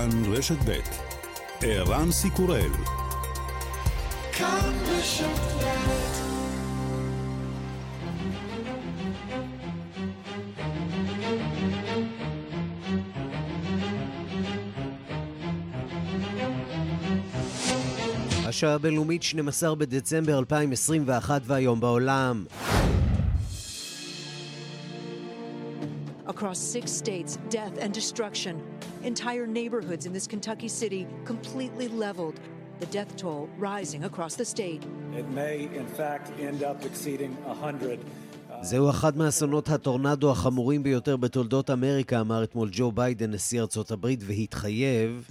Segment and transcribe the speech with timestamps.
[0.00, 0.78] כאן רשת ב'
[1.62, 2.70] ערן סיקורל
[4.32, 5.26] כאן רשת
[18.46, 22.44] השעה הבינלאומית 12 בדצמבר 2021 והיום בעולם
[26.40, 28.54] across six states, death and destruction.
[29.02, 32.38] Entire neighborhoods in this Kentucky city completely leveled.
[32.80, 34.82] The death toll rising across the state.
[35.16, 37.98] It may, in fact, end up exceeding 100.
[38.62, 44.20] זהו אחד מאסונות הטורנדו החמורים ביותר בתולדות אמריקה, אמר אתמול ג'ו ביידן, נשיא ארצות הברית,
[44.26, 45.28] והתחייב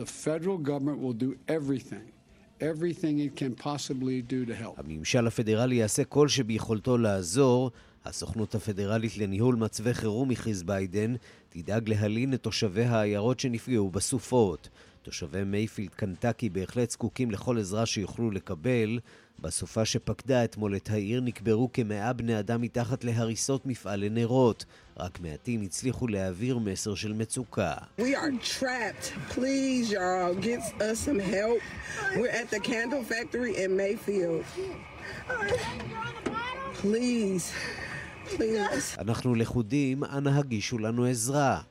[4.77, 7.71] הממשל הפדרלי יעשה כל שביכולתו לעזור,
[8.05, 11.15] הסוכנות הפדרלית לניהול מצבי חירום, הכריז ביידן,
[11.49, 14.70] תדאג להלין את תושבי העיירות שנפגעו בסופות.
[15.02, 19.00] תושבי מייפילד קנטקי בהחלט זקוקים לכל עזרה שיוכלו לקבל.
[19.41, 24.66] בסופה שפקדה אתמול את העיר נקברו כמאה בני אדם מתחת להריסות מפעל לנרות.
[24.97, 27.73] רק מעטים הצליחו להעביר מסר של מצוקה.
[28.00, 29.34] We are trapped.
[29.36, 31.61] Please, y'all, get us some help.
[32.17, 34.44] We're at the candle factory in Mayfield.
[36.81, 37.45] Please.
[38.99, 41.61] אנחנו לכודים, אנא הגישו לנו עזרה.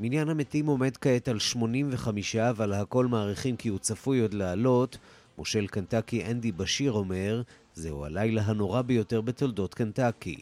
[0.00, 4.98] מניין המתים עומד כעת על 85, אבל הכל מעריכים כי הוא צפוי עוד לעלות.
[5.38, 7.42] מושל קנטקי אנדי בשיר אומר,
[7.74, 10.36] זהו הלילה הנורא ביותר בתולדות קנטקי.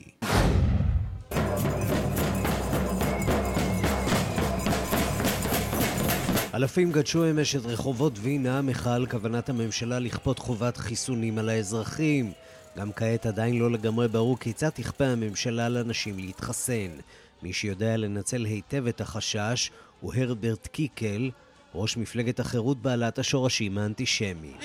[6.55, 12.33] אלפים גדשו אמש את רחובות וינה, מחאה על כוונת הממשלה לכפות חובת חיסונים על האזרחים.
[12.79, 16.91] גם כעת עדיין לא לגמרי ברור כיצד תכפה הממשלה לאנשים להתחסן.
[17.43, 21.31] מי שיודע לנצל היטב את החשש הוא הרברט קיקל,
[21.75, 24.57] ראש מפלגת החירות בעלת השורשים האנטישמיים.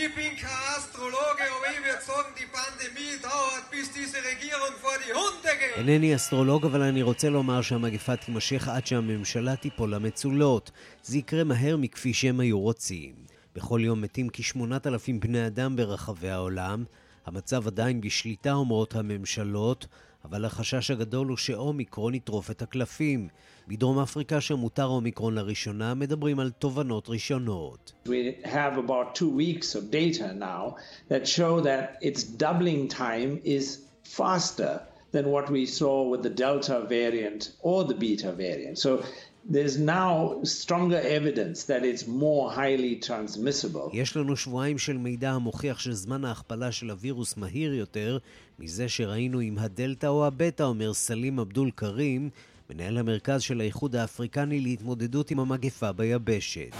[5.75, 10.71] אינני אסטרולוג, אבל אני רוצה לומר שהמגפה תימשך עד שהממשלה תיפול למצולות.
[11.03, 13.13] זה יקרה מהר מכפי שהם היו רוצים.
[13.55, 16.83] בכל יום מתים כשמונת אלפים בני אדם ברחבי העולם.
[17.25, 19.87] המצב עדיין בשליטה, אומרות הממשלות,
[20.25, 23.27] אבל החשש הגדול הוא שאומיקרון יטרוף את הקלפים.
[23.67, 27.93] בדרום אפריקה שמותר אומיקרון לראשונה, מדברים על תובנות ראשונות.
[28.07, 30.75] We have about two weeks of data now
[31.09, 33.65] that show that its doubling time is
[34.03, 34.81] faster
[35.11, 38.77] than what we saw with the Delta variant or the Beta variant.
[38.77, 39.03] So
[39.49, 43.89] there's now stronger evidence that it's more highly transmissible.
[43.93, 48.17] יש לנו שבועיים של מידע המוכיח שזמן ההכפלה של הווירוס מהיר יותר
[48.59, 52.29] מזה שראינו עם הדלתא או הבטא, אומר סלים אבדול כרים,
[52.69, 56.75] מנהל המרכז של האיחוד האפריקני להתמודדות עם המגפה ביבשת.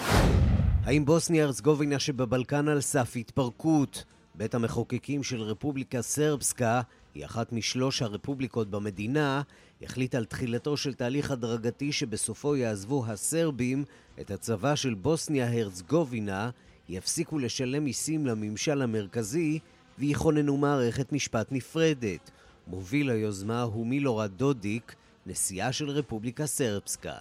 [0.84, 4.03] האם בוסניה ארצגובינה שבבלקן על סף התפרקות?
[4.35, 6.81] בית המחוקקים של רפובליקה סרבסקה
[7.16, 9.42] היא אחת משלוש הרפובליקות במדינה,
[9.81, 13.84] החליט על תחילתו של תהליך הדרגתי שבסופו יעזבו הסרבים
[14.22, 16.50] את הצבא של בוסניה-הרצגובינה,
[16.90, 19.59] יפסיקו לשלם מיסים לממשל המרכזי
[20.00, 22.31] ויכוננו מערכת משפט נפרדת.
[22.68, 24.96] מוביל היוזמה הוא מילורד דודיק,
[25.26, 27.14] נשיאה של רפובליקה סרבסקה.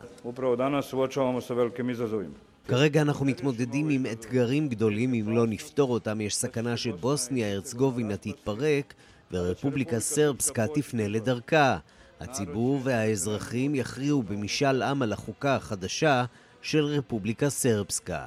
[2.69, 8.95] כרגע אנחנו מתמודדים עם אתגרים גדולים, אם לא נפתור אותם, יש סכנה שבוסניה-הרצגובינה תתפרק
[9.33, 11.79] ורפובליקה סרבסקה תפנה לדרכה.
[12.21, 16.25] הציבור והאזרחים יכריעו במשאל עם על החוקה החדשה
[16.63, 18.27] של רפובליקה סרבסקה.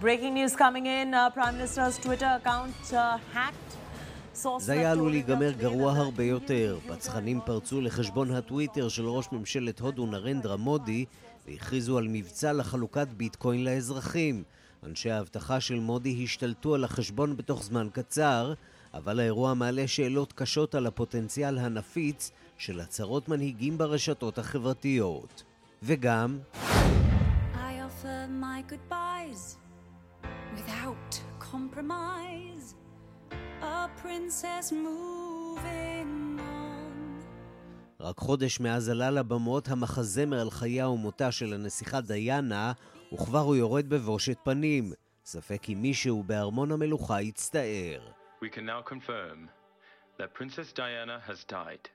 [0.00, 3.68] Breaking news coming in, uh, Prime Minister's Twitter account uh, hacked.
[4.58, 6.78] זה היה עלול להיגמר גרוע הרבה יותר.
[6.88, 11.04] פצחנים פרצו לחשבון הטוויטר של ראש ממשלת הודו נרנדרה מודי
[11.48, 14.42] והכריזו על מבצע לחלוקת ביטקוין לאזרחים.
[14.88, 18.54] אנשי האבטחה של מודי השתלטו על החשבון בתוך זמן קצר,
[18.94, 25.42] אבל האירוע מעלה שאלות קשות על הפוטנציאל הנפיץ של הצהרות מנהיגים ברשתות החברתיות.
[25.82, 26.38] וגם...
[38.00, 42.72] רק חודש מאז עלה לבמות המחזמר על חייה ומותה של הנסיכה דיאנה,
[43.12, 44.92] וכבר הוא יורד בבושת פנים.
[45.24, 48.00] ספק אם מישהו בארמון המלוכה יצטער.
[48.40, 49.48] we can now confirm
[50.18, 51.88] that Princess Diana has died.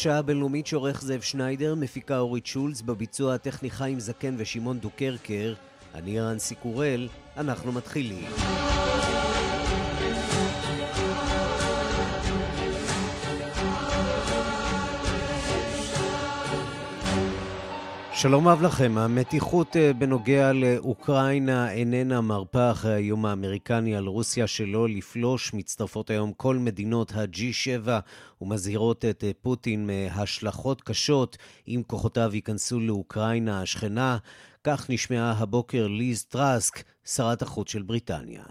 [0.00, 5.54] השעה הבינלאומית שעורך זאב שניידר, מפיקה אורית שולץ, בביצוע הטכני חיים זקן ושמעון דוקרקר.
[5.94, 8.24] אני רנסי קורל, אנחנו מתחילים.
[18.22, 18.98] שלום רב לכם.
[18.98, 25.54] המתיחות אה, בנוגע לאוקראינה איננה מרפה אחרי האיום האמריקני על רוסיה שלא לפלוש.
[25.54, 27.88] מצטרפות היום כל מדינות ה-G7
[28.40, 31.36] ומזהירות את אה, פוטין מהשלכות קשות
[31.68, 34.18] אם כוחותיו ייכנסו לאוקראינה השכנה.
[34.64, 38.42] כך נשמעה הבוקר ליז טראסק, שרת החוץ של בריטניה.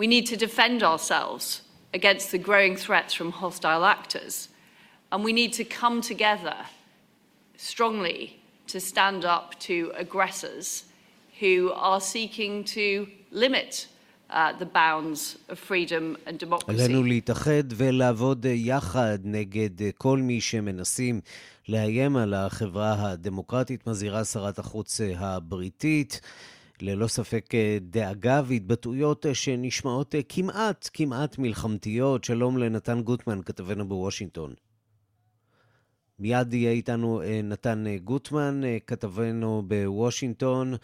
[0.00, 1.62] We need to defend ourselves
[1.94, 4.48] against the growing threats from hostile actors,
[5.12, 6.56] and we need to come together
[7.70, 8.20] strongly
[8.66, 10.84] to stand up to aggressors
[11.40, 11.54] who
[11.88, 12.86] are seeking to
[13.30, 13.86] limit
[14.30, 16.82] uh, the bounds of freedom and democracy.
[16.82, 21.20] עלינו להתאחד ולעבוד יחד נגד כל מי שמנסים
[21.68, 26.20] לאיים על החברה הדמוקרטית, מזהירה שרת החוץ הבריטית.
[26.80, 32.24] ללא ספק דאגה והתבטאויות שנשמעות כמעט, כמעט מלחמתיות.
[32.24, 34.54] שלום לנתן גוטמן, כתבנו בוושינגטון.
[36.18, 40.74] מיד יהיה איתנו נתן גוטמן, כתבנו בוושינגטון.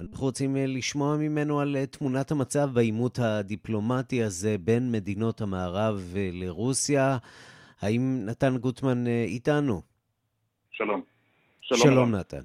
[0.00, 7.18] אנחנו רוצים לשמוע ממנו על תמונת המצב בעימות הדיפלומטי הזה בין מדינות המערב לרוסיה.
[7.80, 9.82] האם נתן גוטמן איתנו?
[10.70, 11.02] שלום.
[11.60, 12.42] שלום, שלום נתן.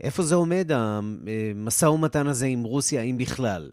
[0.00, 3.70] איפה זה עומד, המשא ומתן הזה עם רוסיה, אם בכלל?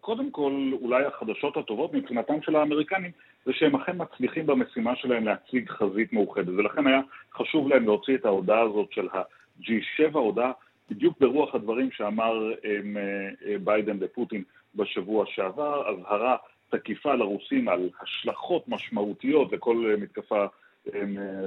[0.00, 3.10] קודם כל, אולי החדשות הטובות מבחינתם של האמריקנים
[3.44, 7.00] זה שהם אכן מצליחים במשימה שלהם להציג חזית מאוחדת, ולכן היה
[7.34, 10.52] חשוב להם להוציא את ההודעה הזאת של ה-G7, הודעה
[10.90, 14.42] בדיוק ברוח הדברים שאמר הם, אה, ביידן לפוטין
[14.74, 16.36] בשבוע שעבר, אזהרה
[16.70, 20.46] תקיפה לרוסים על השלכות משמעותיות לכל מתקפה אה,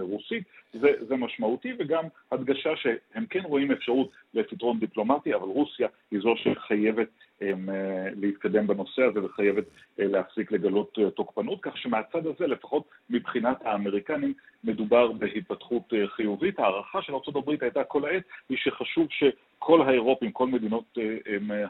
[0.01, 0.43] רוסית,
[0.73, 6.33] זה, זה משמעותי, וגם הדגשה שהם כן רואים אפשרות לפתרון דיפלומטי, אבל רוסיה היא זו
[6.37, 7.07] שחייבת
[7.41, 9.63] הם, אה, להתקדם בנושא הזה וחייבת
[9.99, 14.33] אה, להפסיק לגלות תוקפנות, כך שמהצד הזה, לפחות מבחינת האמריקנים,
[14.63, 16.59] מדובר בהתפתחות חיובית.
[16.59, 20.97] ההערכה של ארה"ב הייתה כל העת היא שחשוב שכל האירופים, כל מדינות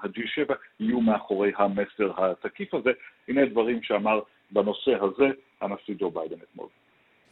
[0.03, 2.91] ה-G7 יהיו מאחורי המסר התקיף הזה.
[3.27, 4.19] הנה דברים שאמר
[4.51, 5.31] בנושא הזה
[5.61, 6.67] הנשיא ג'ו ביידן אתמול.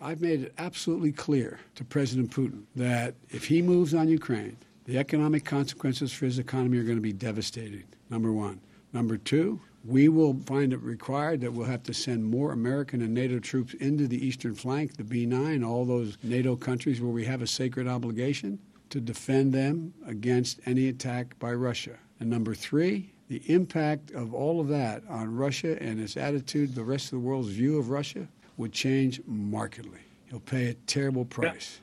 [0.01, 4.97] I've made it absolutely clear to President Putin that if he moves on Ukraine, the
[4.97, 8.59] economic consequences for his economy are going to be devastating, number one.
[8.93, 13.13] Number two, we will find it required that we'll have to send more American and
[13.13, 17.43] NATO troops into the eastern flank, the B9, all those NATO countries where we have
[17.43, 18.57] a sacred obligation
[18.89, 21.97] to defend them against any attack by Russia.
[22.19, 26.83] And number three, the impact of all of that on Russia and its attitude, the
[26.83, 28.27] rest of the world's view of Russia,
[28.57, 30.03] would change markedly.
[30.29, 31.81] He'll pay a terrible price.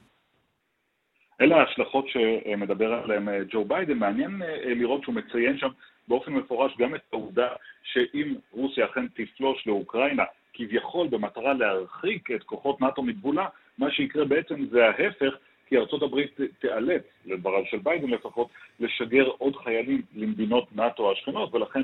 [1.40, 3.98] אלה ההשלכות שמדבר עליהן אה, ג'ו ביידן.
[3.98, 5.68] מעניין אה, לראות שהוא מציין שם
[6.08, 7.48] באופן מפורש גם את העובדה
[7.82, 13.46] שאם רוסיה אכן תפלוש לאוקראינה, כביכול במטרה להרחיק את כוחות נאט"ו מגבולה,
[13.78, 15.34] מה שיקרה בעצם זה ההפך,
[15.66, 18.48] כי ארצות הברית תיאלץ, לדבריו של ביידן לפחות,
[18.80, 21.80] לשגר עוד חיילים למדינות נאט"ו השכנות, ולכן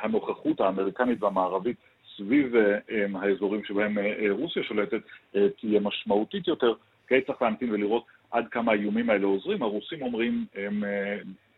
[0.00, 1.76] הנוכחות האמריקנית והמערבית
[2.20, 5.00] סביב אה, אה, האזורים שבהם אה, רוסיה שולטת
[5.30, 6.72] תהיה משמעותית יותר.
[7.06, 9.62] כעת צריך להמתין ולראות עד כמה האיומים האלה עוזרים.
[9.62, 10.84] הרוסים אומרים, הם,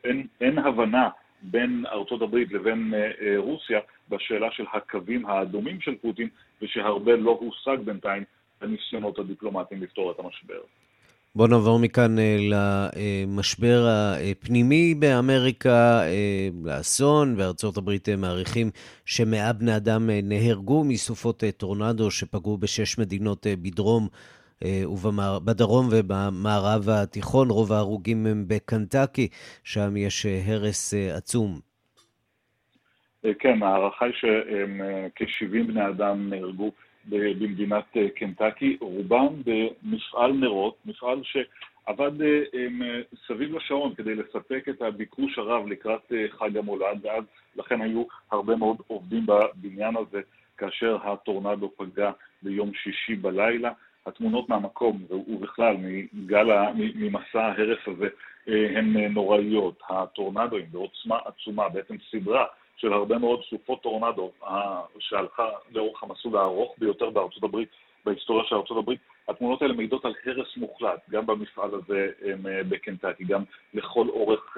[0.05, 1.09] אין, אין הבנה
[1.43, 2.95] בין ארצות הברית לבין
[3.37, 6.29] רוסיה בשאלה של הקווים האדומים של פוטין,
[6.63, 8.25] ושהרבה לא הושג בינתיים
[8.61, 10.61] בניסיונות הדיפלומטיים לפתור את המשבר.
[11.35, 13.87] בואו נעבור מכאן אה, למשבר
[14.31, 17.37] הפנימי באמריקה, אה, לאסון.
[17.37, 18.71] בארצות הברית אה, מעריכים
[19.05, 24.09] שמאה בני אדם נהרגו מסופות טורנדו שפגעו בשש מדינות בדרום
[25.03, 27.51] ובדרום ובמערב התיכון.
[27.51, 29.29] רוב ההרוגים הם בקנטקי,
[29.65, 31.61] שם יש הרס עצום.
[33.39, 36.71] כן, ההערכה היא שכ-70 בני אדם נהרגו
[37.09, 44.83] במדינת אה, קנטקי, רובם במפעל נרות, מפעל שעבד אה, אה, סביב לשעון כדי לספק את
[44.83, 47.25] הביקוש הרב לקראת חג המולד, ואז
[47.57, 50.21] לכן היו הרבה מאוד עובדים בבניין הזה
[50.59, 52.11] כאשר הטורנדו פגע
[52.43, 53.73] ביום שישי בלילה.
[54.07, 55.77] התמונות מהמקום, ובכלל
[56.13, 58.09] מגל, ממסע ההרס הזה,
[58.47, 59.83] הן נוראיות.
[59.91, 62.45] הטורנדואים בעוצמה עצומה, בעצם סדרה
[62.83, 64.31] של הרבה מאוד סופות טורנדו
[64.99, 67.69] שהלכה לאורך המסלול הארוך ביותר בארצות הברית,
[68.05, 69.01] בהיסטוריה של ארצות הברית.
[69.29, 72.09] התמונות האלה מעידות על הרס מוחלט, גם במפעל הזה
[72.69, 73.43] בקנטקי, גם
[73.75, 74.57] לכל אורך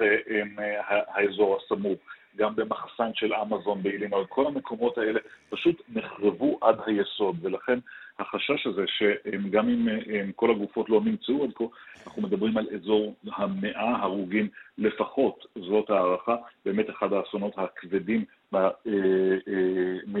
[1.07, 1.99] האזור הסמוך.
[2.37, 7.79] גם במחסן של אמזון באילינוי, כל המקומות האלה פשוט נחרבו עד היסוד, ולכן
[8.19, 9.87] החשש הזה שגם אם
[10.35, 11.63] כל הגופות לא נמצאו עד כה,
[12.07, 14.49] אנחנו מדברים על אזור המאה הרוגים.
[14.77, 20.17] לפחות, זאת הערכה, באמת אחד האסונות הכבדים אה, אה,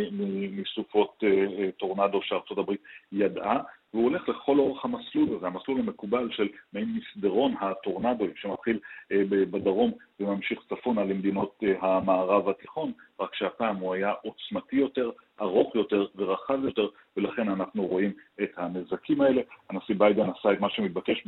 [0.51, 3.59] מסופות אה, טורנדו שארצות הברית ידעה,
[3.93, 8.79] והוא הולך לכל אורך המסלול הזה, המסלול המקובל של מעין מסדרון הטורנדו שמתחיל
[9.29, 15.11] בדרום וממשיך צפונה למדינות המערב התיכון, רק שהפעם הוא היה עוצמתי יותר,
[15.41, 16.87] ארוך יותר ורחב יותר,
[17.17, 18.11] ולכן אנחנו רואים
[18.43, 19.41] את הנזקים האלה.
[19.69, 21.23] הנשיא ביידן עשה את מה שמתבקש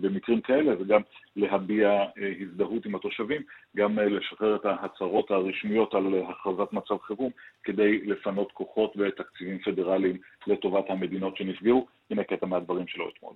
[0.00, 1.00] במקרים כאלה, וגם
[1.36, 2.04] להביע
[2.40, 3.42] הזדהות עם התושבים,
[3.76, 7.30] גם לשחרר את ההצהרות הרשמיות על הכרזת מצב חירום,
[7.64, 10.16] כדי לפנות כוחות ותקציבים פדרליים
[10.46, 11.86] לטובת המדינות שנפגעו.
[12.10, 13.32] הנה קטע מהדברים שלו אתמול.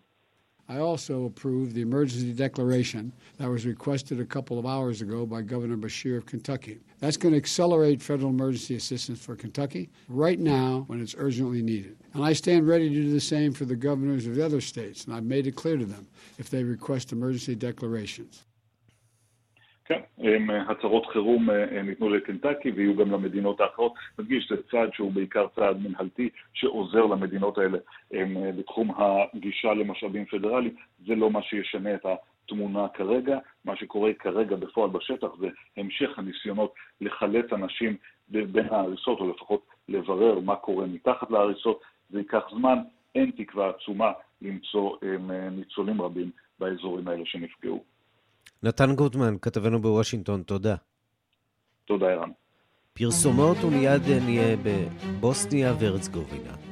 [0.71, 5.43] I also approved the emergency declaration that was requested a couple of hours ago by
[5.43, 6.79] Governor Bashir of Kentucky.
[7.01, 11.97] That's going to accelerate federal emergency assistance for Kentucky right now when it's urgently needed.
[12.15, 15.07] And I stand ready to do the same for the governors of the other states,
[15.07, 16.07] and I've made it clear to them
[16.39, 18.45] if they request emergency declarations.
[19.91, 20.01] כן,
[20.69, 21.51] הצהרות חירום
[21.85, 23.93] ניתנו לקנטקי ויהיו גם למדינות האחרות.
[24.19, 27.79] נדגיש, זה צעד שהוא בעיקר צעד מנהלתי שעוזר למדינות האלה
[28.59, 30.75] בתחום הגישה למשאבים פדרליים.
[31.07, 33.39] זה לא מה שישנה את התמונה כרגע.
[33.65, 37.97] מה שקורה כרגע בפועל בשטח זה המשך הניסיונות לחלץ אנשים
[38.29, 41.81] בין ההריסות, או לפחות לברר מה קורה מתחת להריסות.
[42.11, 42.79] זה ייקח זמן,
[43.15, 44.97] אין תקווה עצומה למצוא
[45.51, 47.90] ניצולים רבים באזורים האלה שנפגעו.
[48.63, 50.77] נתן גוטמן, כתבנו בוושינגטון, תודה.
[51.85, 52.31] תודה, ערן.
[52.93, 56.70] פרסומות ומיד נהיה בבוסניה וארצגובינה.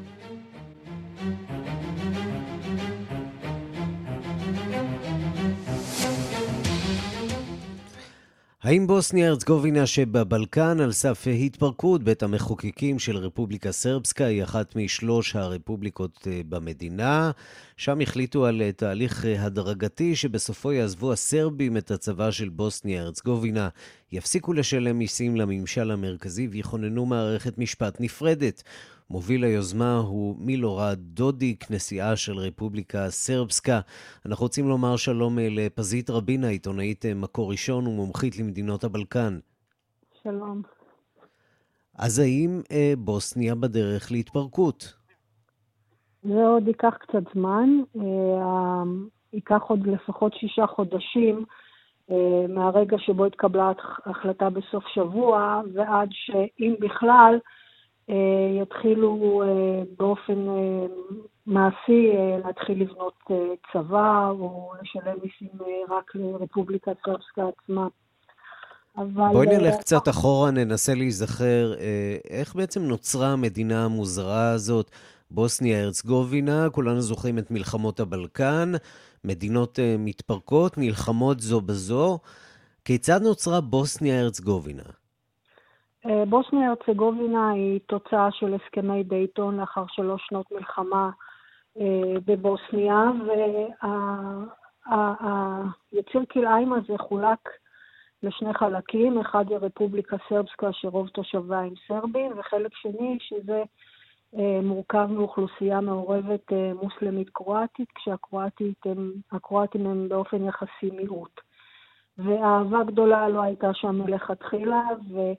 [8.62, 15.36] האם בוסניה ארצגובינה שבבלקן על סף התפרקות בית המחוקקים של רפובליקה סרבסקה היא אחת משלוש
[15.36, 17.30] הרפובליקות במדינה?
[17.76, 23.68] שם החליטו על תהליך הדרגתי שבסופו יעזבו הסרבים את הצבא של בוסניה ארצגובינה,
[24.12, 28.62] יפסיקו לשלם מיסים לממשל המרכזי ויכוננו מערכת משפט נפרדת.
[29.10, 33.80] מוביל היוזמה הוא מילורד דודיק, נשיאה של רפובליקה סרבסקה.
[34.26, 39.38] אנחנו רוצים לומר שלום לפזית רבינה, עיתונאית מקור ראשון ומומחית למדינות הבלקן.
[40.22, 40.62] שלום.
[41.98, 44.94] אז האם אה, בוסניה בדרך להתפרקות?
[46.22, 47.68] זה עוד ייקח קצת זמן.
[47.96, 48.82] אה,
[49.32, 51.44] ייקח עוד לפחות שישה חודשים
[52.10, 53.72] אה, מהרגע שבו התקבלה
[54.06, 57.38] החלטה בסוף שבוע, ועד שאם בכלל,
[58.62, 59.42] יתחילו
[59.98, 60.46] באופן
[61.46, 62.10] מעשי
[62.44, 63.14] להתחיל לבנות
[63.72, 65.58] צבא או לשלם מיסים
[65.90, 67.88] רק לרפובליקת סרבסקה עצמה.
[68.96, 69.32] אבל...
[69.32, 71.74] בואי נלך קצת אחורה, ננסה להיזכר
[72.30, 74.90] איך בעצם נוצרה המדינה המוזרה הזאת,
[75.30, 78.72] בוסניה ארצגובינה, כולנו זוכרים את מלחמות הבלקן,
[79.24, 82.18] מדינות מתפרקות, נלחמות זו בזו.
[82.84, 84.82] כיצד נוצרה בוסניה ארצגובינה?
[86.28, 91.10] בוסניה הרצגובינה היא תוצאה של הסכמי דייטון לאחר שלוש שנות מלחמה
[92.26, 93.10] בבוסניה,
[95.92, 97.48] והיציר כלאיים הזה חולק
[98.22, 103.62] לשני חלקים, אחד זה רפובליקה סרבסקה שרוב תושביה הם סרבים, וחלק שני שזה
[104.62, 111.40] מורכב מאוכלוסייה מעורבת מוסלמית קרואטית, כשהקרואטים הם באופן יחסי מיעוט.
[112.18, 115.32] ואהבה גדולה לא הייתה שם מלכתחילה, ו...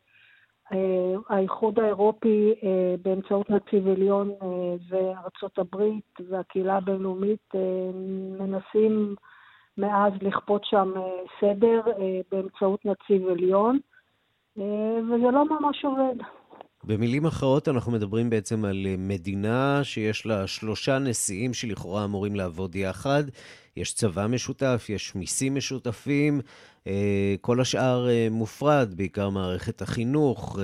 [1.29, 2.53] האיחוד האירופי
[3.01, 4.31] באמצעות נציב עליון
[4.89, 7.53] וארצות הברית והקהילה הבינלאומית
[8.39, 9.15] מנסים
[9.77, 10.91] מאז לכפות שם
[11.41, 11.81] סדר
[12.31, 13.79] באמצעות נציב עליון,
[14.57, 16.15] וזה לא ממש עובד.
[16.83, 23.23] במילים אחרות, אנחנו מדברים בעצם על מדינה שיש לה שלושה נשיאים שלכאורה אמורים לעבוד יחד.
[23.77, 26.41] יש צבא משותף, יש מיסים משותפים,
[27.41, 30.59] כל השאר מופרד, בעיקר מערכת החינוך,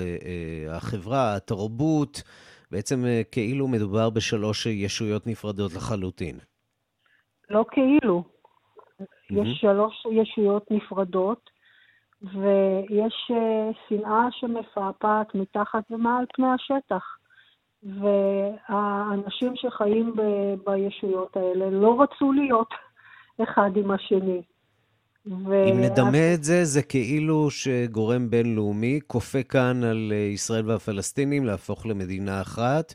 [0.69, 2.21] החברה, התרבות.
[2.71, 6.39] בעצם כאילו מדובר בשלוש ישויות נפרדות לחלוטין.
[7.49, 8.23] לא כאילו.
[9.29, 11.49] יש שלוש ישויות נפרדות,
[12.21, 13.31] ויש
[13.89, 17.17] שנאה שמפעפעת מתחת ומעל פני השטח.
[17.83, 22.69] והאנשים שחיים ב- בישויות האלה לא רצו להיות
[23.43, 24.41] אחד עם השני.
[25.27, 25.69] ו...
[25.71, 31.85] אם נדמה את זה, זה כאילו שגורם בינלאומי כופה כאן על אה, ישראל והפלסטינים להפוך
[31.85, 32.93] למדינה אחת,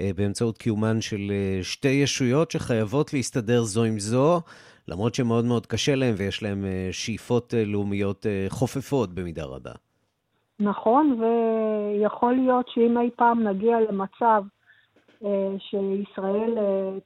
[0.00, 4.40] אה, באמצעות קיומן של אה, שתי ישויות שחייבות להסתדר זו עם זו,
[4.90, 9.72] למרות שמאוד מאוד קשה להם ויש להם שאיפות לאומיות חופפות במידה רבה.
[10.60, 14.42] נכון, ויכול להיות שאם אי פעם נגיע למצב
[15.58, 16.58] שישראל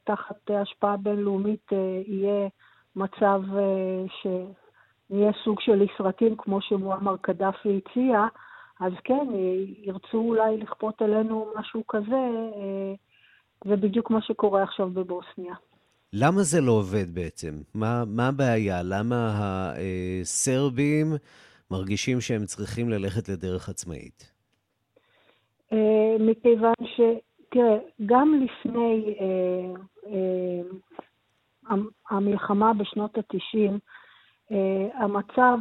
[0.04, 1.72] תחת השפעה בינלאומית
[2.06, 2.48] יהיה
[2.96, 3.42] מצב
[4.22, 8.26] שיהיה סוג של סרטים כמו שמועמר קדאפי הציע,
[8.80, 9.26] אז כן,
[9.78, 12.30] ירצו אולי לכפות עלינו משהו כזה,
[13.64, 15.54] זה בדיוק מה שקורה עכשיו בבוסניה.
[16.16, 17.54] למה זה לא עובד בעצם?
[17.74, 18.82] מה, מה הבעיה?
[18.82, 19.30] למה
[20.22, 21.06] הסרבים
[21.70, 24.32] מרגישים שהם צריכים ללכת לדרך עצמאית?
[25.72, 27.00] אה, מכיוון ש...
[27.48, 29.74] תראה, גם לפני אה,
[30.06, 31.76] אה,
[32.10, 33.72] המלחמה בשנות ה-90,
[34.52, 35.58] אה, המצב,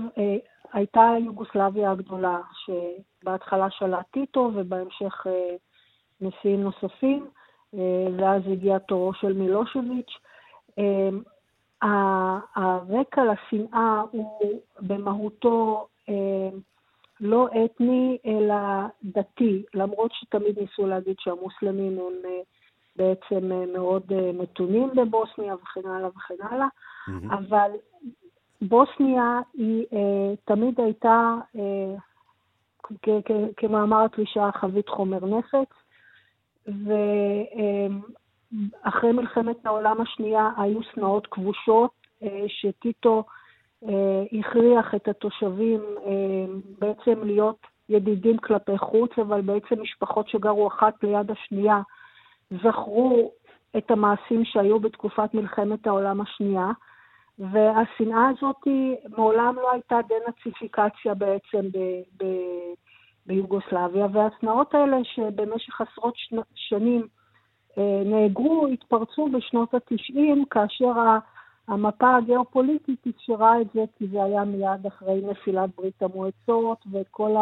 [0.73, 5.27] הייתה יוגוסלביה הגדולה, שבהתחלה שלט טיטו ובהמשך
[6.21, 7.27] נשיאים נוספים,
[8.17, 10.13] ואז הגיע תורו של מילושביץ'.
[12.55, 15.87] הרקע לשנאה הוא במהותו
[17.19, 18.55] לא אתני, אלא
[19.03, 22.31] דתי, למרות שתמיד ניסו להגיד שהמוסלמים הם
[22.95, 27.33] בעצם אה, מאוד אה, מתונים בבוסניה וכן הלאה וכן הלאה, mm-hmm.
[27.33, 27.71] אבל
[28.61, 31.35] בוסניה היא אה, תמיד הייתה,
[33.57, 35.69] כמאמר הקלישה, חבית חומר נפץ,
[38.53, 41.91] ואחרי מלחמת העולם השנייה היו שנאות כבושות,
[42.47, 43.23] שטיטו
[44.31, 45.81] הכריח את התושבים
[46.79, 47.57] בעצם להיות
[47.89, 51.81] ידידים כלפי חוץ, אבל בעצם משפחות שגרו אחת ליד השנייה
[52.51, 53.31] זכרו
[53.77, 56.71] את המעשים שהיו בתקופת מלחמת העולם השנייה,
[57.39, 58.67] והשנאה הזאת
[59.17, 61.77] מעולם לא הייתה דנאציפיקציה בעצם ב,
[62.23, 62.25] ב,
[63.25, 67.22] ביוגוסלביה, והשנאות האלה שבמשך עשרות שנ, שנים אה,
[68.05, 70.91] נאגרו, התפרצו בשנות ה-90, כאשר
[71.67, 77.35] המפה הגיאופוליטית אפשרה את זה, כי זה היה מיד אחרי נפילת ברית המועצות, וכל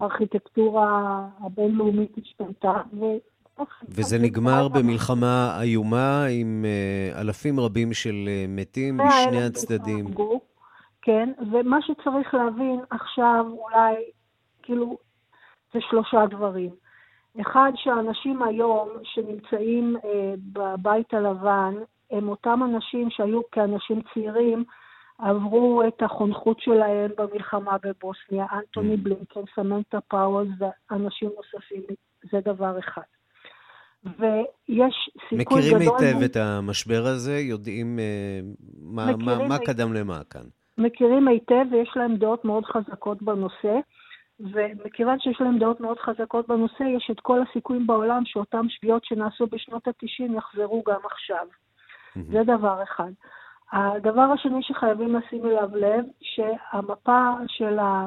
[0.00, 2.72] הארכיטקטורה הבינלאומית השתנתה,
[3.88, 10.06] וזה נגמר במלחמה איומה עם uh, אלפים רבים של uh, מתים משני הצדדים.
[11.02, 13.94] כן, ומה שצריך להבין עכשיו אולי,
[14.62, 14.98] כאילו,
[15.74, 16.70] זה שלושה דברים.
[17.40, 20.06] אחד, שהאנשים היום שנמצאים uh,
[20.52, 21.74] בבית הלבן,
[22.10, 24.64] הם אותם אנשים שהיו כאנשים צעירים,
[25.18, 28.98] עברו את החונכות שלהם במלחמה בבוסניה, אנטוני אממ.
[29.02, 31.82] בלינקן, סמנטה פאוור ואנשים נוספים,
[32.32, 33.02] זה דבר אחד.
[34.04, 35.94] ויש סיכוי מכירים גדול...
[35.94, 37.38] מכירים היטב את המשבר הזה?
[37.38, 40.44] יודעים אה, מה, מה, מה קדם למה כאן?
[40.78, 43.74] מכירים היטב ויש להם דעות מאוד חזקות בנושא,
[44.40, 49.46] ומכיוון שיש להם דעות מאוד חזקות בנושא, יש את כל הסיכויים בעולם שאותם שגיאות שנעשו
[49.46, 51.46] בשנות ה-90 יחזרו גם עכשיו.
[51.46, 52.20] אמהמ.
[52.32, 53.10] זה דבר אחד.
[53.72, 58.06] הדבר השני שחייבים לשים אליו לב, שהמפה של, ה,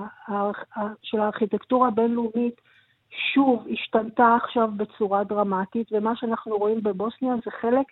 [1.01, 2.61] של הארכיטקטורה הבינלאומית
[3.33, 7.85] שוב השתנתה עכשיו בצורה דרמטית, ומה שאנחנו רואים בבוסניה זה חלק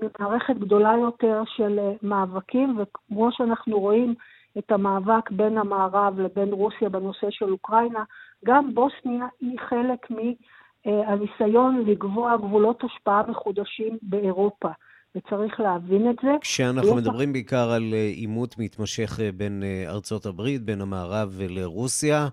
[0.00, 4.14] ממערכת גדולה יותר של אה, מאבקים, וכמו שאנחנו רואים
[4.58, 8.04] את המאבק בין המערב לבין רוסיה בנושא של אוקראינה,
[8.44, 14.68] גם בוסניה היא חלק מהניסיון לקבוע גבולות השפעה מחודשים באירופה.
[15.16, 16.30] וצריך להבין את זה.
[16.40, 22.28] כשאנחנו מדברים בעיקר על אה, עימות מתמשך אה, בין ארצות הברית, בין המערב לרוסיה,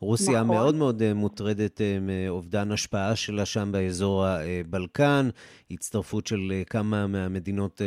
[0.00, 0.56] רוסיה נכון.
[0.56, 5.28] מאוד מאוד אה, מוטרדת אה, מאובדן השפעה שלה שם באזור הבלקן,
[5.70, 7.80] הצטרפות של אה, כמה מהמדינות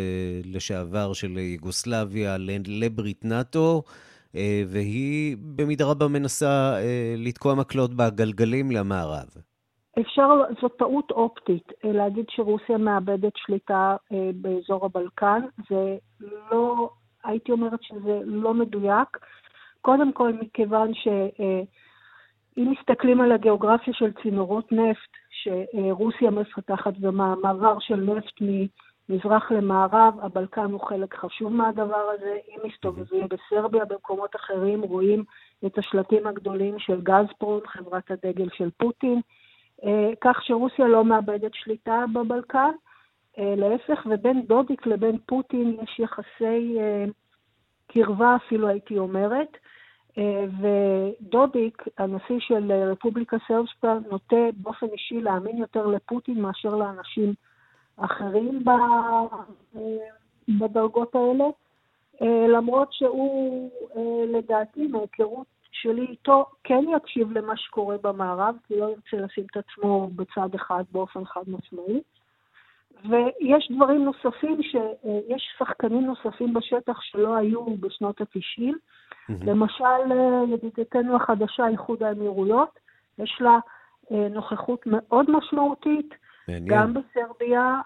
[0.46, 3.84] לשעבר של יוגוסלביה לברית נאט"ו,
[4.68, 6.76] והיא במידה רבה מנסה
[7.18, 9.28] לתקוע מקלות בגלגלים למערב.
[10.00, 10.30] אפשר,
[10.62, 13.96] זו טעות אופטית להגיד שרוסיה מאבדת שליטה
[14.36, 15.42] באזור הבלקן.
[15.70, 15.98] זה
[16.52, 16.90] לא,
[17.24, 19.08] הייתי אומרת שזה לא מדויק.
[19.82, 21.08] קודם כל, מכיוון ש...
[22.58, 28.42] אם מסתכלים על הגיאוגרפיה של צינורות נפט שרוסיה מפתחת ומעבר של נפט
[29.10, 32.38] ממזרח למערב, הבלקן הוא חלק חשוב מהדבר הזה.
[32.50, 35.24] אם מסתובבים בסרביה, במקומות אחרים, רואים
[35.66, 39.22] את השלטים הגדולים של גזפרום, חברת הדגל של פוטין,
[39.84, 42.72] אה, כך שרוסיה לא מאבדת שליטה בבלקן.
[43.40, 47.06] אה, להפך, ובין דודיק לבין פוטין יש יחסי אה,
[47.88, 49.58] קרבה אפילו, הייתי אומרת.
[50.18, 57.34] אה, ודודיק, הנשיא של רפובליקה סרבסקה, נוטה באופן אישי להאמין יותר לפוטין מאשר לאנשים
[57.98, 59.22] אחרים אה,
[60.60, 61.46] בדרגות האלה.
[62.48, 63.70] למרות שהוא,
[64.28, 70.10] לדעתי, מהיכרות שלי איתו, כן יקשיב למה שקורה במערב, כי לא ירצה לשים את עצמו
[70.16, 72.02] בצד אחד באופן חד משמעי.
[73.10, 74.76] ויש דברים נוספים, ש...
[75.28, 78.62] יש שחקנים נוספים בשטח שלא היו בשנות ה-90.
[78.62, 79.34] Mm-hmm.
[79.46, 80.12] למשל,
[80.54, 82.80] ידידתנו החדשה, איחוד האמירויות,
[83.20, 83.60] יש לה
[84.12, 86.14] נוכחות מאוד משמעותית.
[86.48, 86.66] מעניין.
[86.68, 87.82] גם בסרביה,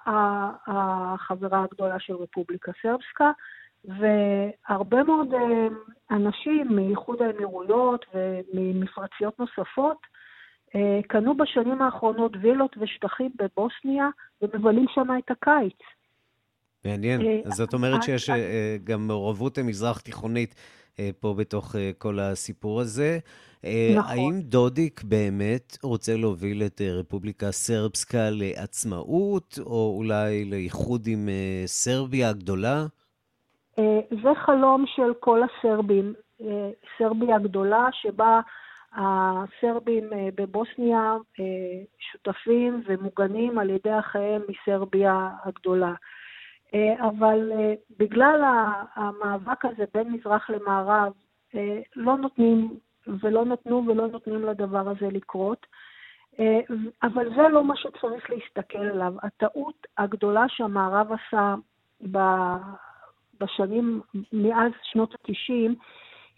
[0.68, 3.32] החברה הגדולה של רפובליקה סרבסקה,
[3.86, 5.68] והרבה מאוד אה,
[6.12, 10.17] אנשים מאיחוד האמירויות וממפרציות נוספות אה,
[11.08, 14.08] קנו בשנים האחרונות וילות ושטחים בבוסניה
[14.42, 15.78] ומבלים שם את הקיץ.
[16.86, 17.22] מעניין.
[17.22, 18.30] אה, זאת אומרת שיש
[18.84, 20.56] גם מעורבות מזרח תיכונית
[21.20, 23.20] פה בתוך כל הסיפור הזה.
[23.64, 24.12] נכון.
[24.12, 31.30] האם דודיק באמת רוצה להוביל את רפובליקה סרבסקה לעצמאות, או אולי לאיחוד עם
[31.66, 32.86] סרביה הגדולה?
[33.80, 36.14] אה, זה חלום של כל הסרבים.
[36.42, 38.40] אה, סרביה הגדולה, שבה
[38.98, 41.16] הסרבים אה, בבוסניה
[42.00, 45.94] שותפים ומוגנים על ידי אחיהם מסרביה הגדולה.
[47.00, 47.52] אבל
[48.00, 48.44] בגלל
[48.96, 51.14] המאבק הזה בין מזרח למערב,
[51.96, 55.66] לא נותנים ולא נתנו ולא נותנים לדבר הזה לקרות.
[57.04, 59.14] אבל זה לא מה שצריך להסתכל עליו.
[59.24, 61.56] הטעות הגדולה שהמערב עשה
[63.40, 64.02] בשנים,
[64.34, 65.72] מאז שנות ה-90,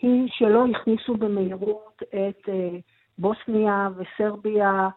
[0.02, 2.78] היא שלא הכניסו במהירות את אה,
[3.18, 4.88] בוסניה וסרביה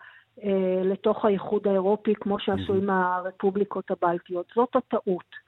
[0.45, 4.47] אה, לתוך האיחוד האירופי, כמו שעשו עם הרפובליקות הבלטיות.
[4.55, 5.43] זאת הטעות.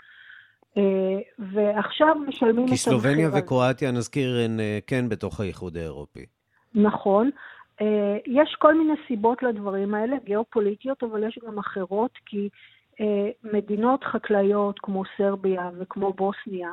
[0.77, 6.27] אה, ועכשיו משלמים את המחיר כי סלובניה וקרואטיה, נזכיר, הן כן בתוך האיחוד האירופי.
[6.75, 7.31] נכון.
[8.27, 12.49] יש כל מיני סיבות לדברים האלה, גיאופוליטיות, אבל יש גם אחרות, כי
[13.45, 16.71] מדינות חקלאיות כמו סרביה וכמו בוסניה,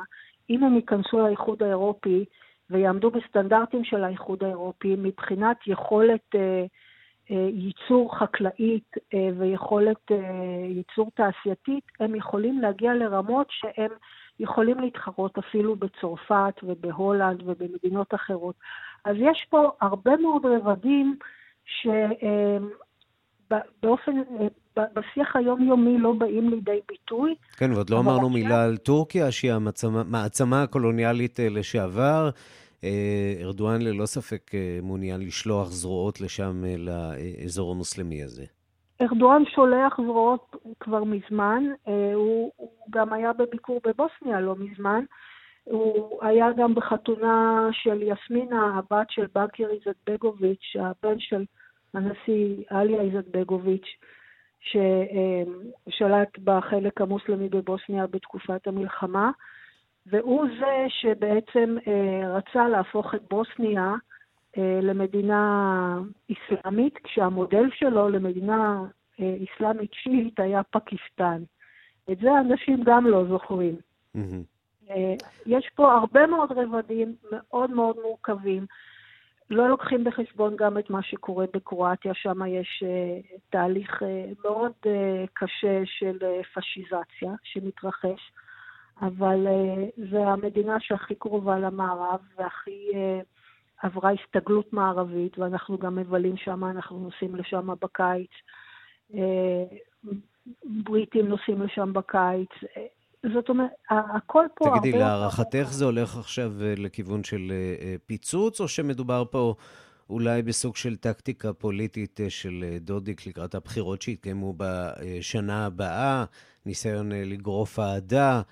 [0.50, 2.24] אם הם ייכנסו לאיחוד האירופי
[2.72, 6.64] ויעמדו בסטנדרטים של האיחוד האירופי מבחינת יכולת אה,
[7.30, 8.92] אה, ייצור חקלאית
[9.38, 10.10] ויכולת
[10.68, 13.90] ייצור תעשייתית, הם יכולים להגיע לרמות שהם
[14.40, 18.54] יכולים להתחרות אפילו בצרפת ובהולנד ובמדינות אחרות.
[19.04, 21.16] אז יש פה הרבה מאוד רבדים
[23.50, 24.12] שבאופן
[24.76, 27.34] בשיח היומיומי לא באים לידי ביטוי.
[27.56, 28.28] כן, ועוד לא אמרנו עכשיו...
[28.30, 32.30] מילה על טורקיה, שהיא המעצמה הקולוניאלית אה, לשעבר.
[32.84, 38.44] אה, ארדואן ללא ספק אה, מעוניין לשלוח זרועות לשם, לאזור המוסלמי הזה.
[39.00, 41.64] ארדואן שולח זרועות כבר מזמן,
[42.14, 45.04] הוא, הוא גם היה בביקור בבוסניה לא מזמן.
[45.64, 51.44] הוא היה גם בחתונה של יסמינה, הבת של בקר איזטבגוביץ', הבן של
[51.94, 53.86] הנשיא אליה איזטבגוביץ'.
[54.62, 59.30] ששלט בחלק המוסלמי בבוסניה בתקופת המלחמה,
[60.06, 63.94] והוא זה שבעצם אה, רצה להפוך את בוסניה
[64.58, 65.98] אה, למדינה
[66.32, 68.82] אסלאמית, כשהמודל שלו למדינה
[69.20, 71.42] אה, אסלאמית שיעית היה פקיסטן.
[72.12, 73.76] את זה אנשים גם לא זוכרים.
[74.16, 74.92] Mm-hmm.
[75.46, 78.66] יש פה הרבה מאוד רבדים מאוד מאוד מורכבים.
[79.50, 84.06] לא לוקחים בחשבון גם את מה שקורה בקרואטיה, שם יש uh, תהליך uh,
[84.44, 84.88] מאוד uh,
[85.32, 88.32] קשה של uh, פשיזציה שמתרחש,
[89.02, 92.96] אבל uh, זה המדינה שהכי קרובה למערב והכי uh,
[93.82, 98.30] עברה הסתגלות מערבית, ואנחנו גם מבלים שם, אנחנו נוסעים לשם בקיץ.
[99.12, 99.16] Uh,
[100.64, 102.48] בריטים נוסעים לשם בקיץ.
[103.34, 104.80] זאת אומרת, הכל פה תגידי, הרבה...
[104.80, 109.54] תגידי, להערכתך זה הולך עכשיו אה, לכיוון של אה, אה, פיצוץ, או שמדובר פה
[110.10, 116.24] אולי בסוג של טקטיקה פוליטית של דודיק לקראת הבחירות שיתקיימו בשנה הבאה,
[116.66, 118.42] ניסיון לגרוף אהדה,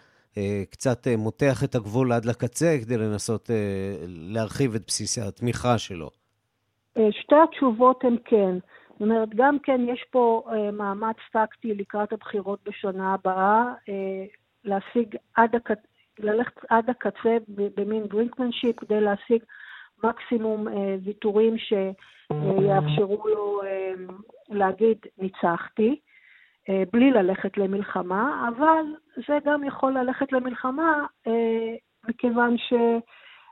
[0.70, 3.50] קצת מותח את הגבול עד לקצה כדי לנסות
[4.06, 6.10] להרחיב את בסיס התמיכה שלו?
[7.10, 8.58] שתי התשובות הן כן.
[8.90, 13.72] זאת אומרת, גם כן יש פה אה, מאמץ טקטי לקראת הבחירות בשנה הבאה.
[13.88, 14.24] אה,
[14.64, 15.80] להשיג עד הקצה,
[16.18, 19.42] ללכת עד הקצה במין ברינקמנשיפ כדי להשיג
[20.04, 23.92] מקסימום אה, ויתורים שיאפשרו לו אה,
[24.48, 26.09] להגיד ניצחתי, אה,
[26.92, 28.84] בלי ללכת למלחמה, אבל
[29.28, 31.74] זה גם יכול ללכת למלחמה אה,
[32.08, 32.56] מכיוון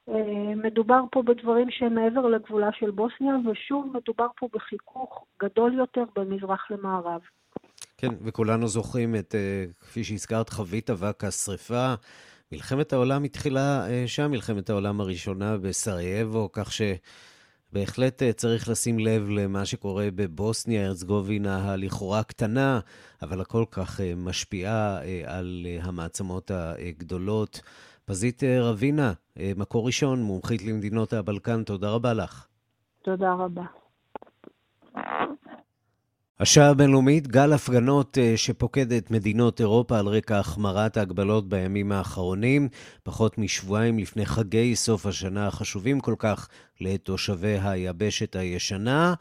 [0.06, 6.04] שמדובר אה, פה בדברים שהם מעבר לגבולה של בוסניה, ושוב מדובר פה בחיכוך גדול יותר
[6.16, 7.20] בין מזרח למערב.
[7.98, 11.94] כן, וכולנו זוכרים את, אה, כפי שהזכרת, חבית אבק השרפה.
[12.52, 17.37] מלחמת העולם התחילה אה, שם, מלחמת העולם הראשונה בסרייבו, כך שבהחלט
[17.76, 22.80] אה, צריך לשים לב למה שקורה בבוסניה, ארצגובינה הלכאורה קטנה,
[23.22, 27.60] אבל הכל כך משפיעה על המעצמות הגדולות
[28.04, 29.12] פזית רבינה,
[29.56, 32.46] מקור ראשון, מומחית למדינות הבלקן, תודה רבה לך.
[33.02, 33.64] תודה רבה.
[36.40, 42.68] השעה הבינלאומית, גל הפגנות אה, שפוקד את מדינות אירופה על רקע החמרת ההגבלות בימים האחרונים,
[43.02, 46.48] פחות משבועיים לפני חגי סוף השנה החשובים כל כך
[46.80, 49.14] לתושבי היבשת הישנה,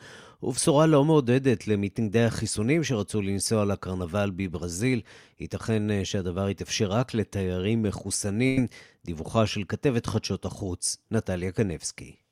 [0.43, 5.01] ובשורה לא מעודדת למתנגדי החיסונים שרצו לנסוע לקרנבל בברזיל.
[5.39, 8.67] ייתכן אה, שהדבר יתאפשר רק לתיירים מחוסנים.
[9.06, 12.26] דיווחה של כתבת חדשות החוץ, נטליה קנבסקי.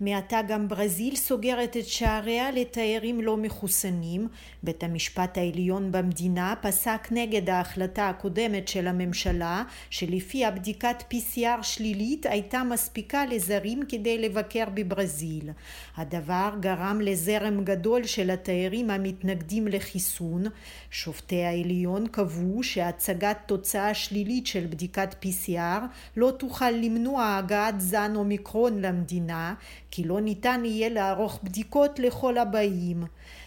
[0.00, 4.28] מעתה גם ברזיל סוגרת את שעריה לתיירים לא מחוסנים.
[4.62, 12.62] בית המשפט העליון במדינה פסק נגד ההחלטה הקודמת של הממשלה, שלפיה בדיקת PCR שלילית הייתה
[12.62, 15.50] מספיקה לזרים כדי לבקר בברזיל.
[15.96, 20.44] הדבר גרם לזרם גדול של התיירים המתנגדים לחיסון.
[20.90, 25.82] שופטי העליון קבעו שהצגת תוצאה שלילית של בדיקת PCR
[26.16, 29.54] לא תוכל למנוע הגעת זן אומיקרון למדינה,
[29.90, 33.02] כי לא ניתן יהיה לערוך בדיקות לכל הבאים.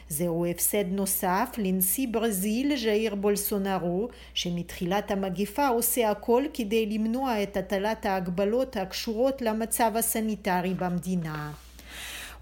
[0.09, 8.05] זהו הפסד נוסף לנשיא ברזיל ז'איר בולסונארו שמתחילת המגפה עושה הכל כדי למנוע את הטלת
[8.05, 11.51] ההגבלות הקשורות למצב הסניטרי במדינה.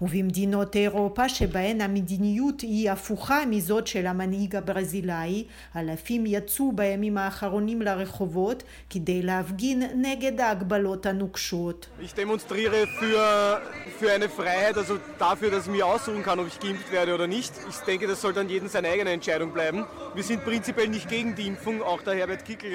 [0.01, 5.43] ובמדינות אירופה שבהן המדיניות היא הפוכה מזאת של המנהיג הברזילאי,
[5.75, 11.87] אלפים יצאו בימים האחרונים לרחובות כדי להפגין נגד ההגבלות הנוקשות.
[12.01, 13.61] Ich demonstriere für,
[13.99, 17.27] für eine Freiheit, also dafür, dass ich mir aussuchen kann, ob ich geimpft werde oder
[17.27, 17.53] nicht.
[17.69, 19.79] Ich denke, das soll dann jedem seine eigene Entscheidung bleiben.
[20.17, 22.71] Wir sind prinzipiell nicht gegen die Impfung, auch der Herbert Kickel.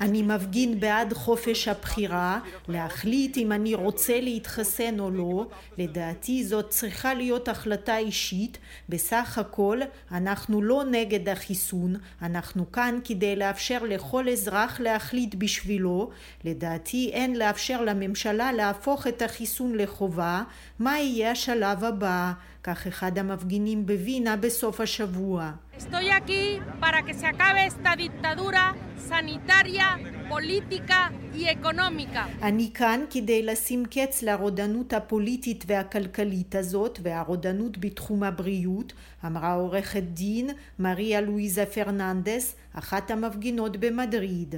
[0.00, 2.38] אני מפגין בעד חופש הבחירה,
[2.68, 5.46] להחליט אם אני רוצה להתחסן או לא.
[5.78, 8.57] לדעתי זאת צריכה להיות החלטה אישית.
[8.89, 9.79] בסך הכל
[10.11, 16.09] אנחנו לא נגד החיסון, אנחנו כאן כדי לאפשר לכל אזרח להחליט בשבילו.
[16.45, 20.43] לדעתי אין לאפשר לממשלה להפוך את החיסון לחובה.
[20.79, 22.31] מה יהיה השלב הבא?
[22.63, 25.51] כך אחד המפגינים בווינה בסוף השבוע.
[25.77, 28.63] Estoy aquí para que se acabe esta dictadura
[29.09, 29.87] sanitaria,
[30.29, 32.25] política y económica.
[32.41, 38.93] אני כאן כדי לשים קץ לרודנות הפוליטית והכלכלית הזאת והרודנות בתחום הבריאות,
[39.25, 44.55] אמרה עורכת דין מריה לואיזה פרננדס, אחת המפגינות במדריד.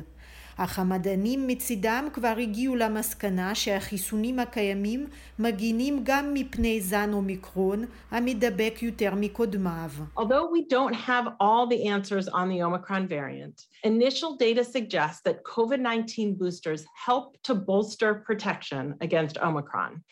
[0.64, 5.08] אך המדענים מצידם כבר הגיעו למסקנה שהחיסונים הקיימים
[5.40, 9.90] מגינים גם מפני זן אומיקרון המדבק יותר מקודמיו.
[10.18, 15.45] Although we don't have all the answers on the Omicron variant, initial data suggests that
[15.45, 20.03] COVID-19 boosters help to bolster protection against Omicron.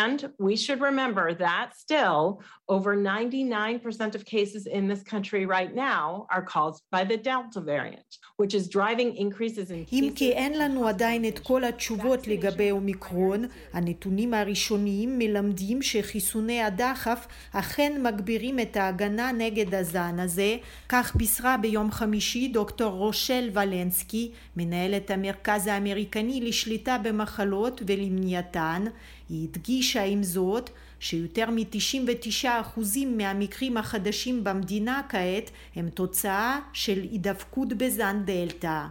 [0.00, 6.26] And we should remember that still over 99% of cases in this country right now
[6.34, 10.88] are caused by the Delta variant, which is driving increases in אם כי אין לנו
[10.88, 19.32] עדיין את כל התשובות לגבי אומיקרון, הנתונים הראשוניים מלמדים שחיסוני הדחף אכן מגבירים את ההגנה
[19.32, 20.56] נגד הזן הזה,
[20.88, 28.85] כך בישרה ביום חמישי דוקטור רושל ולנסקי, מנהלת המרכז האמריקני לשליטה במחלות ולמניעתן.
[29.29, 38.21] היא הדגישה עם זאת שיותר מ-99% מהמקרים החדשים במדינה כעת הם תוצאה של הידבקות בזן
[38.25, 38.85] דלתא.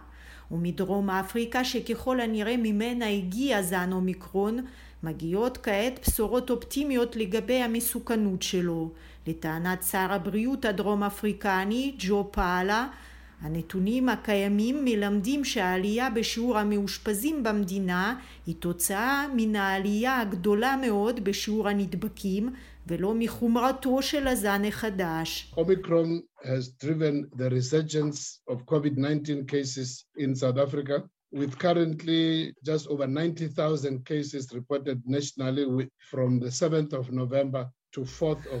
[0.51, 4.65] ומדרום אפריקה שככל הנראה ממנה הגיע זן אומיקרון,
[5.03, 8.91] מגיעות כעת בשורות אופטימיות לגבי המסוכנות שלו.
[9.27, 12.87] לטענת שר הבריאות הדרום אפריקני ג'ו פאלה,
[13.41, 22.49] הנתונים הקיימים מלמדים שהעלייה בשיעור המאושפזים במדינה היא תוצאה מן העלייה הגדולה מאוד בשיעור הנדבקים
[22.87, 25.53] ולא מחומרתו של הזן החדש.
[25.57, 33.07] Omicron has driven the resurgence of COVID-19 cases in South Africa with currently just over
[33.07, 37.69] 90,000 cases reported nationally from the 7th of November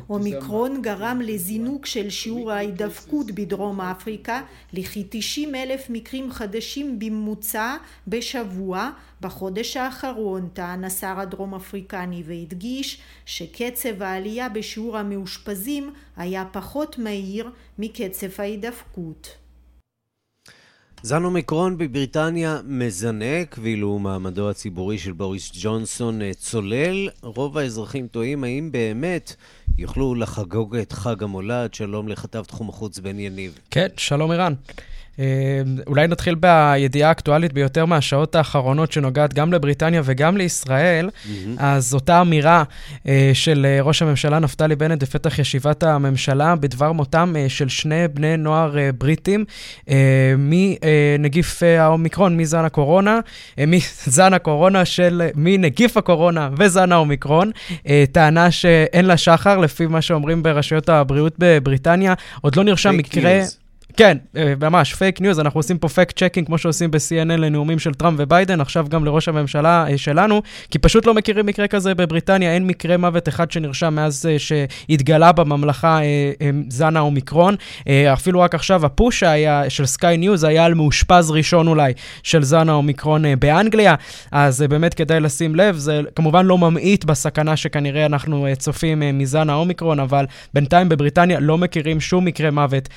[0.09, 4.41] אומיקרון גרם לזינוק של שיעור ההידבקות בדרום אפריקה
[4.73, 14.49] לכ-90 אלף מקרים חדשים בממוצע בשבוע בחודש האחרון, טען השר הדרום אפריקני והדגיש שקצב העלייה
[14.49, 19.37] בשיעור המאושפזים היה פחות מהיר מקצב ההידבקות.
[21.03, 27.09] זן אומיקרון בבריטניה מזנק, ואילו מעמדו הציבורי של בוריס ג'ונסון אה, צולל.
[27.21, 29.35] רוב האזרחים תוהים האם באמת
[29.77, 31.73] יוכלו לחגוג את חג המולד.
[31.73, 33.59] שלום לכתב תחום החוץ בן יניב.
[33.71, 34.53] כן, שלום ערן.
[35.87, 41.09] אולי נתחיל בידיעה האקטואלית ביותר מהשעות האחרונות, שנוגעת גם לבריטניה וגם לישראל.
[41.09, 41.29] Mm-hmm.
[41.57, 42.63] אז אותה אמירה
[43.33, 49.45] של ראש הממשלה נפתלי בנט בפתח ישיבת הממשלה בדבר מותם של שני בני נוער בריטים
[50.37, 53.19] מנגיף האומיקרון, מזן הקורונה,
[53.67, 57.51] מזן הקורונה של, מנגיף הקורונה וזן האומיקרון.
[58.11, 62.13] טענה שאין לה שחר, לפי מה שאומרים ברשויות הבריאות בבריטניה.
[62.41, 63.41] עוד לא נרשם מקרה...
[63.41, 63.58] News.
[63.97, 67.93] כן, אה, ממש, פייק ניוז, אנחנו עושים פה fact checking, כמו שעושים ב-CNN לנאומים של
[67.93, 72.53] טראמפ וביידן, עכשיו גם לראש הממשלה אה, שלנו, כי פשוט לא מכירים מקרה כזה בבריטניה,
[72.53, 75.99] אין מקרה מוות אחד שנרשם מאז אה, שהתגלה בממלכה
[76.69, 77.55] זן האומיקרון.
[78.13, 82.69] אפילו רק עכשיו הפוש היה, של סקיי ניוז היה על מאושפז ראשון אולי של זן
[82.69, 83.95] האומיקרון באנגליה,
[84.31, 89.99] אז באמת כדאי לשים לב, זה כמובן לא ממעיט בסכנה שכנראה אנחנו צופים מזן האומיקרון,
[89.99, 92.89] אבל בינתיים בבריטניה לא מכירים שום מקרה מוות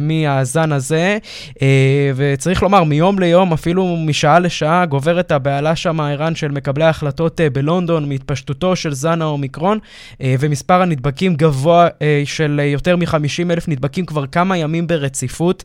[0.00, 0.37] מה...
[0.38, 1.18] הזן הזה,
[1.62, 7.40] אה, וצריך לומר, מיום ליום, אפילו משעה לשעה, גוברת הבהלה שם, ערן, של מקבלי ההחלטות
[7.40, 9.78] אה, בלונדון, מהתפשטותו של זן האומיקרון,
[10.22, 11.88] אה, ומספר הנדבקים גבוה
[12.24, 15.64] של יותר מ-50 אלף נדבקים כבר כמה ימים ברציפות.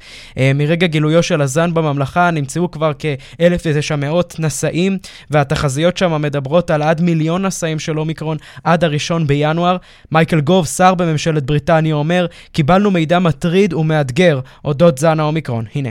[0.56, 4.98] מרגע גילויו של הזן בממלכה נמצאו כבר כ-1,900 נשאים,
[5.30, 9.78] והתחזיות שם מדברות על עד מיליון נשאים של אומיקרון עד הראשון בינואר.
[10.12, 15.65] מייקל גוב, שר בממשלת בריטניה, אומר, קיבלנו מידע מטריד ומאתגר אודות זן האומיקרון.
[15.75, 15.91] הנה.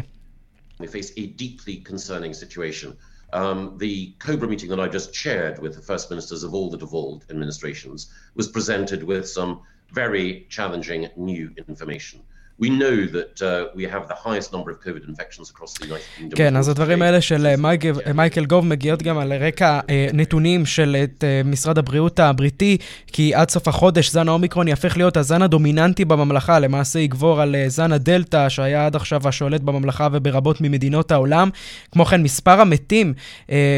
[0.79, 2.95] We face a deeply concerning situation.
[3.33, 6.77] Um, the COBRA meeting that I just chaired with the first ministers of all the
[6.77, 7.99] devolved administrations
[8.35, 12.21] was presented with some very challenging new information.
[12.60, 16.18] We know that uh, we have the highest number of COVID infections across the United
[16.18, 16.36] Kingdom.
[16.36, 17.54] כן, אז הדברים האלה של
[18.14, 19.80] מייקל גוב מגיעות גם על רקע
[20.12, 25.42] נתונים של את משרד הבריאות הבריטי, כי עד סוף החודש זן האומיקרון יהפך להיות הזן
[25.42, 31.50] הדומיננטי בממלכה, למעשה יגבור על זן הדלתא, שהיה עד עכשיו השולט בממלכה וברבות ממדינות העולם.
[31.92, 33.14] כמו כן, מספר המתים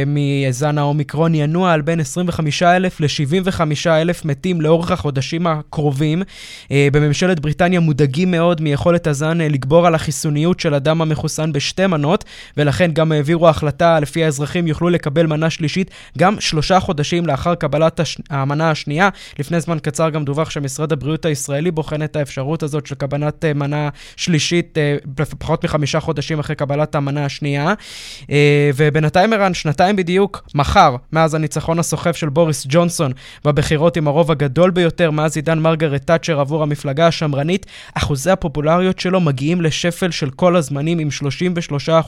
[0.06, 6.22] מזן האומיקרון ינוע על בין 25,000 ל-75,000 מתים לאורך החודשים הקרובים.
[6.70, 12.24] בממשלת בריטניה מודאגים מאוד מיכולת הזן אה, לגבור על החיסוניות של אדם המחוסן בשתי מנות,
[12.56, 18.00] ולכן גם העבירו החלטה לפי האזרחים יוכלו לקבל מנה שלישית גם שלושה חודשים לאחר קבלת
[18.00, 18.18] הש...
[18.30, 19.08] המנה השנייה.
[19.38, 23.54] לפני זמן קצר גם דווח שמשרד הבריאות הישראלי בוחן את האפשרות הזאת של קבלת אה,
[23.54, 24.96] מנה שלישית אה,
[25.38, 27.74] פחות מחמישה חודשים אחרי קבלת המנה השנייה.
[28.76, 33.12] ובינתיים ערן, שנתיים בדיוק, מחר, מאז הניצחון הסוחף של בוריס ג'ונסון
[33.44, 38.98] בבחירות עם הרוב הגדול ביותר מאז עידן מרגרט תאצ'ר עבור המפלגה השמרנית, אחוזי הפופולריות הפופולריות
[38.98, 41.08] שלו מגיעים לשפל של כל הזמנים עם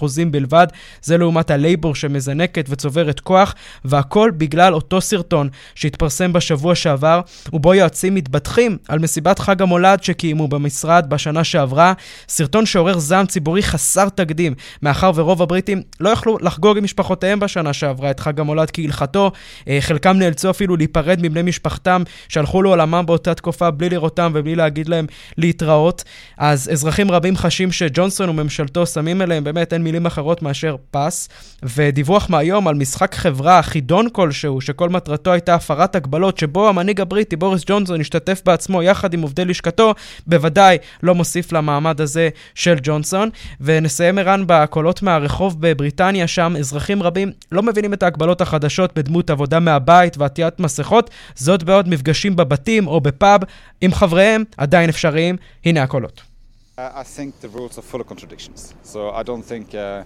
[0.01, 0.67] 33% בלבד,
[1.03, 3.55] זה לעומת הלייבור שמזנקת וצוברת כוח,
[3.85, 7.21] והכל בגלל אותו סרטון שהתפרסם בשבוע שעבר,
[7.53, 11.93] ובו יועצים מתבטחים על מסיבת חג המולד שקיימו במשרד בשנה שעברה,
[12.29, 17.73] סרטון שעורר זעם ציבורי חסר תקדים, מאחר ורוב הבריטים לא יכלו לחגוג עם משפחותיהם בשנה
[17.73, 19.33] שעברה את חג המולד כהלכתו,
[19.69, 24.89] אה, חלקם נאלצו אפילו להיפרד מבני משפחתם שהלכו לעולמם באותה תקופה בלי לראותם ובלי להגיד
[24.89, 25.07] להם
[25.39, 26.05] להתראות.
[26.37, 31.29] אז אזרחים רבים חשים שג'ונסון וממשלתו שמים אליהם, באמת אין מילים אחרות מאשר פס.
[31.63, 37.37] ודיווח מהיום על משחק חברה, חידון כלשהו, שכל מטרתו הייתה הפרת הגבלות, שבו המנהיג הבריטי
[37.37, 39.95] בוריס ג'ונסון השתתף בעצמו יחד עם עובדי לשכתו,
[40.27, 43.31] בוודאי לא מוסיף למעמד הזה של ג'ונסון.
[43.61, 49.61] ונסיים ערן בקולות מהרחוב בבריטניה, שם אזרחים רבים לא מבינים את ההגבלות החדשות בדמות עבודה
[49.61, 53.41] מהבית ועטיית מסכות, זאת בעוד מפגשים בבתים או בפאב
[53.81, 55.37] עם חבריהם עדיין אפשריים.
[55.65, 56.26] הנה הקולות.
[56.79, 58.75] I think the rules are full of contradictions.
[58.83, 60.05] So I don't think uh,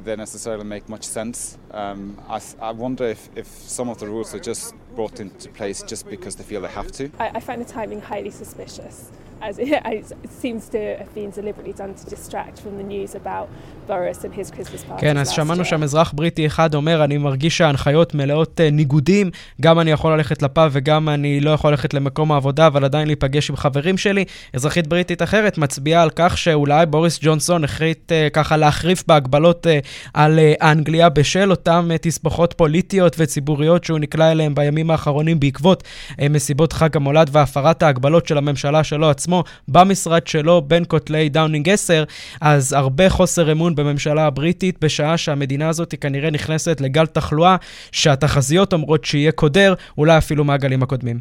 [0.00, 1.58] they necessarily make much sense.
[1.70, 5.82] Um, I, I, wonder if, if some of the rules are just brought into place
[5.82, 7.10] just because they feel they have to.
[7.18, 9.10] I, I find the timing highly suspicious.
[9.40, 13.14] As it, as it seems to have been deliberately done to distract from the news
[13.14, 13.48] about
[13.86, 15.00] Boris and his Christmas party.
[15.00, 19.80] כן, אז שמענו שם אזרח בריטי אחד אומר, אני מרגיש שההנחיות מלאות uh, ניגודים, גם
[19.80, 23.56] אני יכול ללכת לפאב וגם אני לא יכול ללכת למקום העבודה, אבל עדיין להיפגש עם
[23.56, 24.24] חברים שלי.
[24.54, 29.86] אזרחית בריטית אחרת מצביעה על כך שאולי בוריס ג'ונסון החליט אה, ככה להחריף בהגבלות אה,
[30.14, 35.82] על אה, אנגליה בשל אותן uh, תסבוכות פוליטיות וציבוריות שהוא נקלע אליהן בימים האחרונים בעקבות
[36.10, 39.27] אה, מסיבות חג המולד והפרת ההגבלות של הממשלה שלו עצמו.
[39.28, 42.04] עצמו במשרד שלו בין כותלי דאונינג 10,
[42.40, 47.56] אז הרבה חוסר אמון בממשלה הבריטית, בשעה שהמדינה הזאת כנראה נכנסת לגל תחלואה
[47.92, 51.18] שהתחזיות אומרות שיהיה קודר, אולי אפילו מהגלים הקודמים.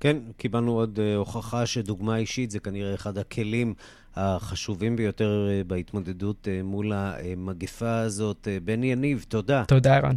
[0.00, 3.74] כן, קיבלנו עוד uh, הוכחה שדוגמה אישית זה כנראה אחד הכלים
[4.16, 8.48] החשובים ביותר uh, בהתמודדות uh, מול המגפה הזאת.
[8.64, 9.64] בני יניב, תודה.
[9.68, 10.14] תודה, ערן.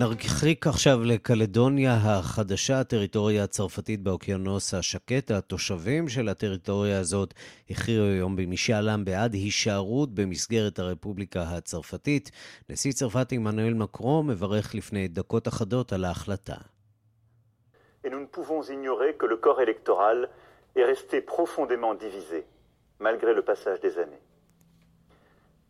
[0.00, 5.30] נרחיק עכשיו לקלדוניה החדשה, הטריטוריה הצרפתית באוקיינוס השקט.
[5.30, 7.34] התושבים של הטריטוריה הזאת
[7.70, 12.30] הכריעו היום במשאל עם בעד הישארות במסגרת הרפובליקה הצרפתית.
[12.68, 16.56] נשיא צרפת עמנואל מקרו מברך לפני דקות אחדות על ההחלטה.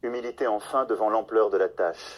[0.03, 2.09] Humilité enfin devant l'ampleur de la tâche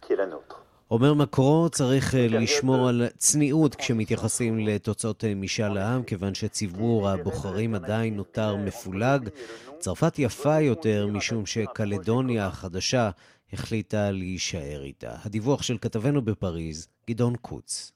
[0.00, 0.58] qui est la nôtre.
[0.90, 7.74] אומר מקרו, צריך אה, לשמור על צניעות כשמתייחסים לתוצאות אה, משאל העם, כיוון שציבור הבוחרים
[7.74, 9.28] עדיין נותר מפולג.
[9.78, 13.10] צרפת יפה יותר משום שקלדוניה החדשה
[13.52, 15.16] החליטה להישאר איתה.
[15.24, 17.92] הדיווח של כתבנו בפריז, גדעון קוץ.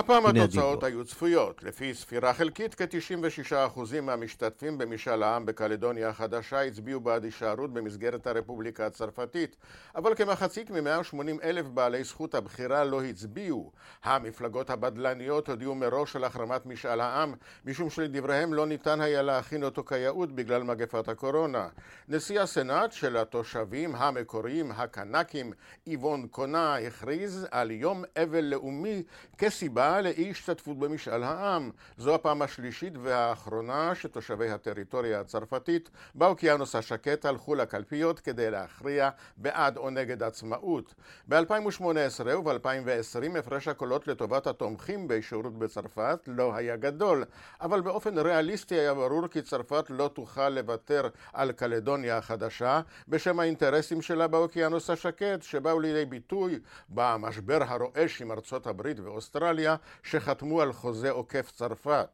[0.00, 1.62] הפעם התוצאות היו צפויות.
[1.62, 9.56] לפי ספירה חלקית, כ-96% מהמשתתפים במשאל העם בקלדוניה החדשה הצביעו בעד הישארות במסגרת הרפובליקה הצרפתית,
[9.96, 13.72] אבל כמחצית מ-180 אלף בעלי זכות הבחירה לא הצביעו.
[14.04, 17.34] המפלגות הבדלניות הודיעו מראש על החרמת משאל העם,
[17.64, 21.68] משום שלדבריהם לא ניתן היה להכין אותו כיאות בגלל מגפת הקורונה.
[22.08, 25.52] נשיא הסנאט של התושבים המקוריים, הקנקים,
[25.86, 29.02] איבון קונה, הכריז על יום אבל לאומי
[29.38, 31.70] כסיבה לאי השתתפות במשאל העם.
[31.96, 39.90] זו הפעם השלישית והאחרונה שתושבי הטריטוריה הצרפתית באוקיינוס השקט הלכו לקלפיות כדי להכריע בעד או
[39.90, 40.94] נגד עצמאות.
[41.28, 41.82] ב-2018
[42.26, 47.24] וב-2020 הפרש הקולות לטובת התומכים בשירות בצרפת לא היה גדול,
[47.60, 54.02] אבל באופן ריאליסטי היה ברור כי צרפת לא תוכל לוותר על קלדוניה החדשה בשם האינטרסים
[54.02, 59.69] שלה באוקיינוס השקט שבאו לידי ביטוי במשבר הרועש עם ארצות הברית ואוסטרליה
[60.02, 62.08] שחתמו על חוזה עוקף צרפת.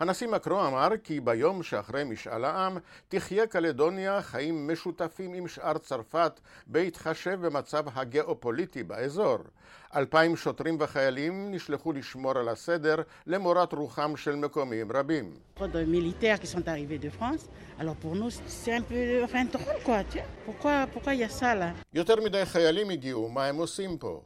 [0.00, 2.78] הנשיא מקרו אמר כי ביום שאחרי משאל העם
[3.08, 9.38] תחיה קלדוניה חיים משותפים עם שאר צרפת בהתחשב במצב הגיאופוליטי באזור.
[9.96, 12.96] אלפיים שוטרים וחיילים נשלחו לשמור על הסדר
[13.26, 15.34] למורת רוחם של מקומיים רבים.
[21.94, 24.22] יותר מדי חיילים הגיעו, מה הם עושים פה?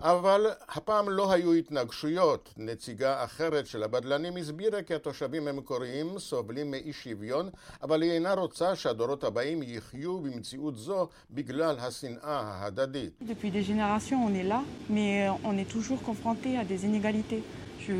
[0.00, 2.54] אבל הפעם לא היו התנגשויות.
[2.56, 7.48] נציגה אחרת של הבדלנים הסבירה כי התושבים המקוריים סובלים מאי שוויון,
[7.82, 13.12] אבל היא אינה רוצה שהדורות הבאים יחיו במציאות זו בגלל השנאה ההדדית.
[17.80, 17.92] Je,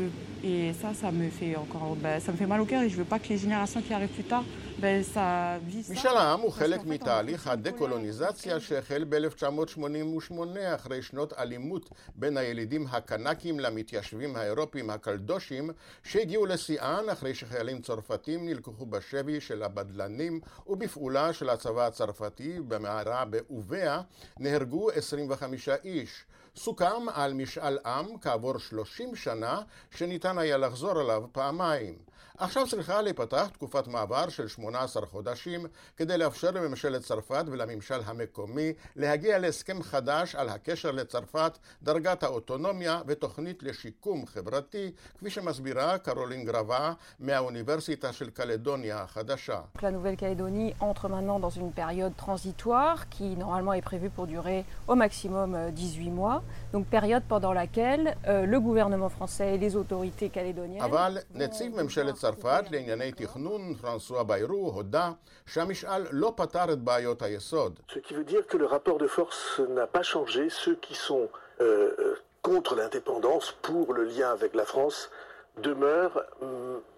[0.43, 2.97] et ça, ça me fait encore, ben, ça me fait mal au cœur et je
[2.97, 4.43] veux pas que les générations qui arrivent plus tard,
[4.79, 10.33] ben, ça vise משאל העם הוא חלק מתהליך הדקולוניזציה שהחל ב-1988
[10.75, 15.69] אחרי שנות אלימות בין הילידים הקנקים למתיישבים האירופים הקלדושים
[16.03, 24.01] שהגיעו לשיאן אחרי שחיילים צרפתים נלקחו בשבי של הבדלנים ובפעולה של הצבא הצרפתי במערה באוביה
[24.39, 26.25] נהרגו 25 איש.
[26.57, 31.95] סוכם על משאל עם כעבור 30 שנה שניתן היה לחזור עליו פעמיים.
[32.39, 35.65] עכשיו צריכה להיפתח תקופת מעבר של 18 חודשים
[35.97, 43.63] כדי לאפשר לממשלת צרפת ולממשל המקומי להגיע להסכם חדש על הקשר לצרפת, דרגת האוטונומיה ותוכנית
[43.63, 49.59] לשיקום חברתי, כפי שמסבירה קרולין גרבה מהאוניברסיטה של קלדוניה החדשה.
[49.81, 54.95] La Nouvelle-Calédonie entre maintenant dans une période transitoire qui normalement est prévue pour durer au
[54.95, 60.83] maximum 18 mois, donc période pendant laquelle euh, le gouvernement français et les autorités calédoniennes...
[60.83, 65.12] אבל נציג ממשלת צרפת לענייני תכנון, פרנסואה ביירו, הודה
[65.46, 67.80] שהמשאל לא פתר את בעיות היסוד.
[67.88, 70.48] Ce qui veut dire que le rapport de force n'a pas changé.
[70.50, 71.28] Ceux qui sont
[71.60, 75.10] euh, contre l'indépendance, pour le lien avec la France,
[75.58, 76.20] demeurent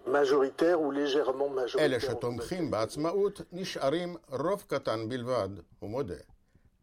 [0.06, 1.86] majoritaires ou légèrement majoritaires.
[1.86, 6.14] אלה שתומכים בעצמאות נשארים רוב קטן בלבד, הוא מודה.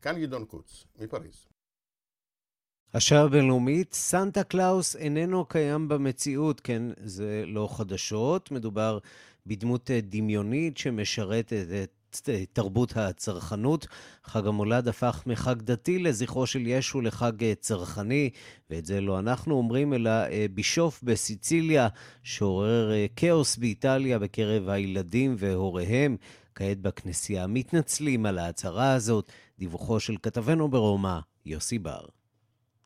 [0.02, 1.46] כאן גדעון קוץ, מפריז.
[2.95, 8.99] השעה הבינלאומית, סנטה קלאוס איננו קיים במציאות, כן, זה לא חדשות, מדובר
[9.47, 11.53] בדמות דמיונית שמשרתת
[12.13, 13.87] את תרבות הצרכנות.
[14.25, 18.31] חג המולד הפך מחג דתי לזכרו של ישו לחג צרכני,
[18.71, 20.11] ואת זה לא אנחנו אומרים, אלא
[20.55, 21.89] בישוף בסיציליה,
[22.23, 26.17] שעורר כאוס באיטליה בקרב הילדים והוריהם.
[26.55, 29.31] כעת בכנסייה מתנצלים על ההצהרה הזאת.
[29.59, 32.07] דיווחו של כתבנו ברומא, יוסי בר.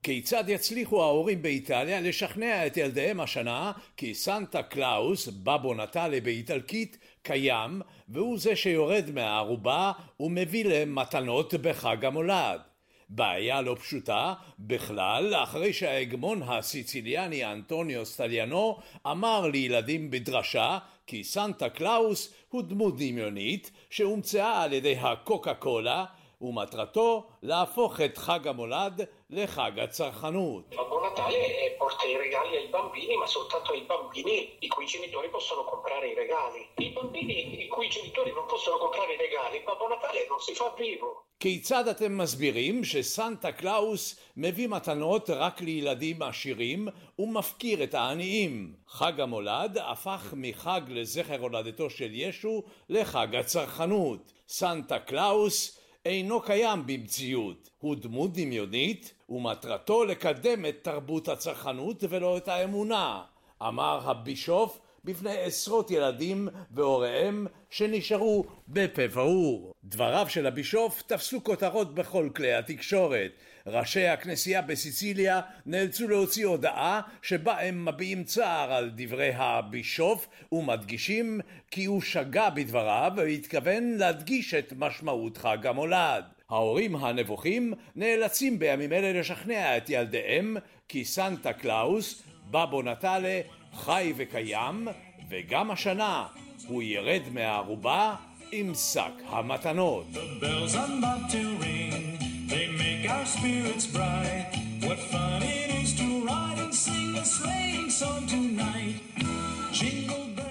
[0.02, 7.82] כיצד יצליחו ההורים באיטליה לשכנע את ילדיהם השנה כי סנטה קלאוס, Babbo Natale באיטלקית, קיים
[8.08, 12.60] והוא זה שיורד מהארובה ומביא להם מתנות בחג המולד.
[13.08, 22.34] בעיה לא פשוטה בכלל אחרי שההגמון הסיציליאני אנטוניו סטליאנו אמר לילדים בדרשה כי סנטה קלאוס
[22.48, 26.04] הוא דמות דמיונית שהומצאה על ידי הקוקה קולה
[26.40, 30.74] ומטרתו להפוך את חג המולד לחג הצרכנות.
[30.74, 31.40] Babbo Natale
[31.78, 34.36] porta i regali ai bambini, ma soltanto ai bambini
[34.66, 36.60] i cui genitori possono comprare i regali.
[36.86, 40.68] I bambini i cui genitori non possono comprare i regali, Babbo Natale non si fa
[40.76, 41.10] vivo.
[41.40, 46.88] כיצד אתם מסבירים שסנטה קלאוס מביא מתנות רק לילדים עשירים
[47.18, 48.74] ומפקיר את העניים?
[48.88, 54.32] חג המולד הפך מחג לזכר הולדתו של ישו לחג הצרכנות.
[54.48, 62.48] סנטה קלאוס אינו קיים במציאות, הוא דמות דמיונית ומטרתו לקדם את תרבות הצרכנות ולא את
[62.48, 63.22] האמונה,
[63.62, 69.72] אמר הבישוף בפני עשרות ילדים והוריהם שנשארו בפה פעור.
[69.84, 73.30] דבריו של הבישוף תפסו כותרות בכל כלי התקשורת.
[73.66, 81.40] ראשי הכנסייה בסיציליה נאלצו להוציא הודעה שבה הם מביעים צער על דברי הבישוף ומדגישים
[81.70, 86.24] כי הוא שגה בדבריו והתכוון להדגיש את משמעות חג המולד.
[86.50, 90.56] ההורים הנבוכים נאלצים בימים אלה לשכנע את ילדיהם
[90.88, 93.40] כי סנטה קלאוס, Babbo Natale,
[93.74, 94.88] חי וקיים,
[95.30, 96.26] וגם השנה
[96.66, 98.14] הוא ירד מהארובה
[98.52, 100.06] עם שק המתנות.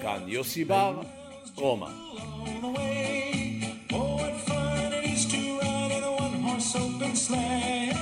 [0.01, 1.01] כאן יוסי בר,
[1.55, 1.87] רומא.
[6.75, 7.93] open sleigh.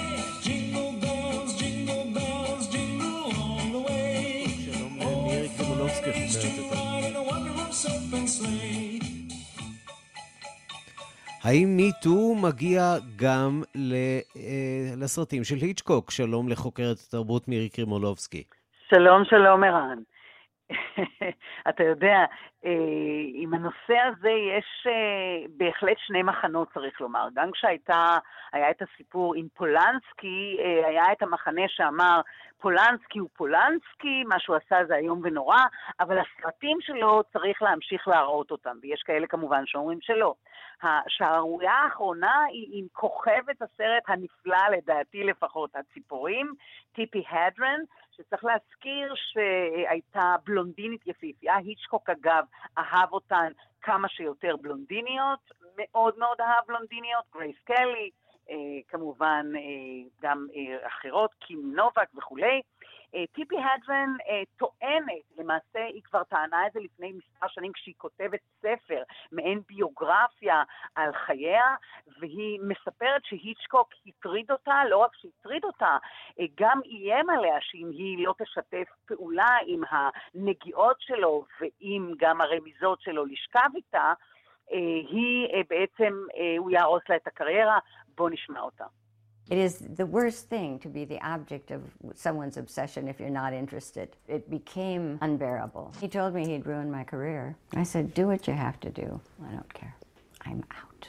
[0.41, 4.45] Jingle bells, jingle bells, jingle all the way.
[5.01, 8.86] Oh, fun it is to ride in a one-horse open sleigh.
[11.47, 12.81] האם מיטו מגיע
[13.15, 13.61] גם
[14.97, 16.11] לסרטים של היצ'קוק?
[16.11, 18.43] שלום לחוקרת התרבות מירי קרימולובסקי.
[18.89, 19.97] שלום, שלום, ערן.
[21.69, 22.25] אתה יודע, אה,
[23.33, 27.27] עם הנושא הזה יש אה, בהחלט שני מחנות, צריך לומר.
[27.33, 28.17] גם כשהייתה,
[28.53, 32.21] היה את הסיפור עם פולנסקי, אה, היה את המחנה שאמר,
[32.59, 35.59] פולנסקי הוא פולנסקי, מה שהוא עשה זה איום ונורא,
[35.99, 40.33] אבל הסרטים שלו צריך להמשיך להראות אותם, ויש כאלה כמובן שאומרים שלא.
[40.83, 46.53] השערורייה האחרונה היא עם כוכבת הסרט הנפלא, לדעתי לפחות, הציפורים,
[46.95, 47.79] טיפי הדרן,
[48.17, 52.43] שצריך להזכיר שהייתה בלונדינית יפיפייה, היצ'קוק אגב
[52.77, 53.51] אהב אותן
[53.81, 58.09] כמה שיותר בלונדיניות, מאוד מאוד אהב בלונדיניות, גרייס קלי,
[58.87, 59.61] כמובן אה,
[60.21, 62.61] גם אה, אחרות, קים נובק וכולי.
[63.15, 67.95] אה, טיפי הדרן אה, טוענת, למעשה היא כבר טענה את זה לפני מספר שנים כשהיא
[67.97, 70.63] כותבת ספר, מעין ביוגרפיה
[70.95, 71.75] על חייה,
[72.19, 75.97] והיא מספרת שהיצ'קוק הטריד אותה, לא רק שהטריד אותה,
[76.39, 83.01] אה, גם איים עליה שאם היא לא תשתף פעולה עם הנגיעות שלו ועם גם הרמיזות
[83.01, 84.13] שלו לשכב איתה,
[84.70, 86.14] היא בעצם,
[86.58, 87.78] הוא יהרוס לה את הקריירה.
[88.16, 88.84] בואו נשמע אותה.
[89.50, 91.82] It is the worst thing to be the object of
[92.14, 94.08] someone's obsession if you're not interested.
[94.28, 95.92] It became unbearable.
[96.00, 97.56] He told me he'd ruin my career.
[97.74, 99.20] I said, Do what you have to do.
[99.48, 99.94] I don't care.
[100.46, 101.08] I'm out.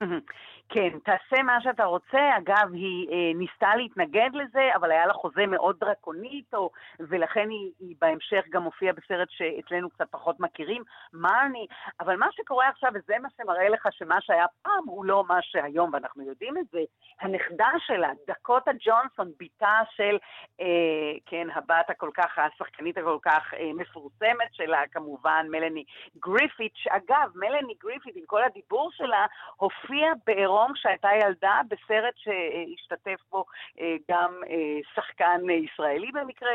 [0.68, 2.36] כן, תעשה מה שאתה רוצה.
[2.38, 7.72] אגב, היא אה, ניסתה להתנגד לזה, אבל היה לה חוזה מאוד דרקוני איתו, ולכן היא,
[7.80, 11.66] היא בהמשך גם הופיעה בסרט שאצלנו קצת פחות מכירים, מרני.
[12.00, 15.90] אבל מה שקורה עכשיו, וזה מה שמראה לך שמה שהיה פעם הוא לא מה שהיום,
[15.92, 16.80] ואנחנו יודעים את זה,
[17.20, 20.18] הנכדה שלה, דקוטה ג'ונסון, בתה של,
[20.60, 20.66] אה,
[21.26, 25.84] כן, הבת הכל כך, השחקנית הכל כך אה, מפורסמת שלה, כמובן, מלני
[26.18, 33.20] גריפיט, שאגב, מלני גריפיט, עם כל הדיבור שלה, הופיעה בעירום דרום כשהייתה ילדה בסרט שהשתתף
[33.30, 33.44] בו
[33.80, 36.52] אה, גם אה, שחקן ישראלי במקרה.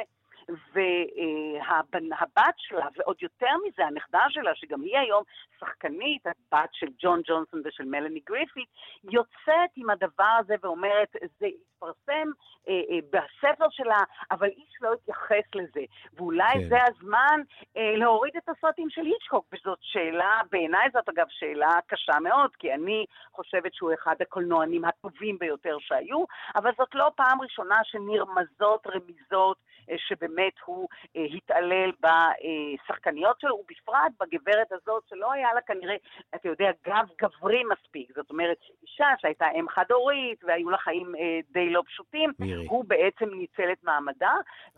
[0.73, 5.23] והבת שלה, ועוד יותר מזה, הנכדה שלה, שגם היא היום
[5.59, 8.69] שחקנית, הבת של דון ג'ונסון ושל מלאני גריפיט,
[9.03, 12.29] יוצאת עם הדבר הזה ואומרת, זה התפרסם
[12.67, 13.99] אה, אה, בספר שלה,
[14.31, 15.11] אבל איש לא התייחס
[15.55, 15.82] לזה.
[16.13, 16.69] ואולי כן.
[16.69, 17.41] זה הזמן
[17.77, 22.73] אה, להוריד את הסרטים של היצ'קוק, וזאת שאלה, בעיניי זאת אגב שאלה קשה מאוד, כי
[22.73, 26.23] אני חושבת שהוא אחד הקולנוענים הטובים ביותר שהיו,
[26.55, 29.57] אבל זאת לא פעם ראשונה שנרמזות רמיזות
[29.89, 35.95] אה, שבאמת הוא אה, התעלל בשחקניות שלו, ובפרט בגברת הזאת שלא היה לה כנראה,
[36.36, 38.11] אתה יודע, גב גברי מספיק.
[38.15, 42.65] זאת אומרת, אישה שהייתה אם חד-הורית והיו לה חיים אה, די לא פשוטים, מירי.
[42.65, 44.34] הוא בעצם ניצל את מעמדה,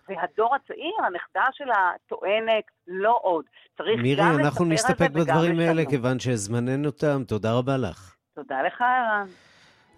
[0.07, 3.45] והדור הצעיר, הנכדה שלה טוענת, לא עוד.
[3.77, 7.23] צריך מירי, גם אנחנו נסתפק בדברים האלה, כיוון שזמננו תם.
[7.27, 8.15] תודה רבה לך.
[8.35, 9.27] תודה לך, ערן.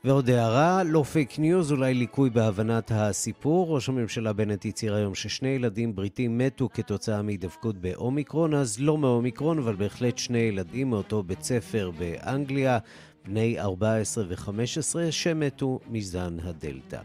[0.03, 3.75] ועוד הערה, לא פייק ניוז, אולי ליקוי בהבנת הסיפור.
[3.75, 9.59] ראש הממשלה בנט הצהיר היום ששני ילדים בריטים מתו כתוצאה מהידבקות באומיקרון, אז לא מאומיקרון,
[9.59, 12.77] אבל בהחלט שני ילדים מאותו בית ספר באנגליה.
[13.25, 16.99] בני 14 ו-15 שמתו מזן הדלתא.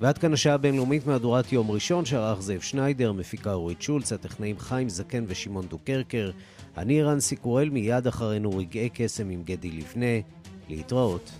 [0.00, 4.88] ועד כאן השעה הבינלאומית מהדורת יום ראשון, שערך זאב שניידר, מפיקה אורית שולץ, הטכנאים חיים
[4.88, 6.30] זקן ושמעון דוקרקר.
[6.76, 10.20] אני רנסי קורל, מיד אחרינו רגעי קסם עם גדי לבנה.
[10.68, 11.30] להתראות.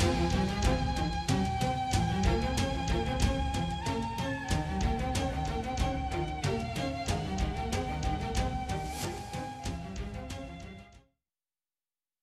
[0.00, 0.37] thank you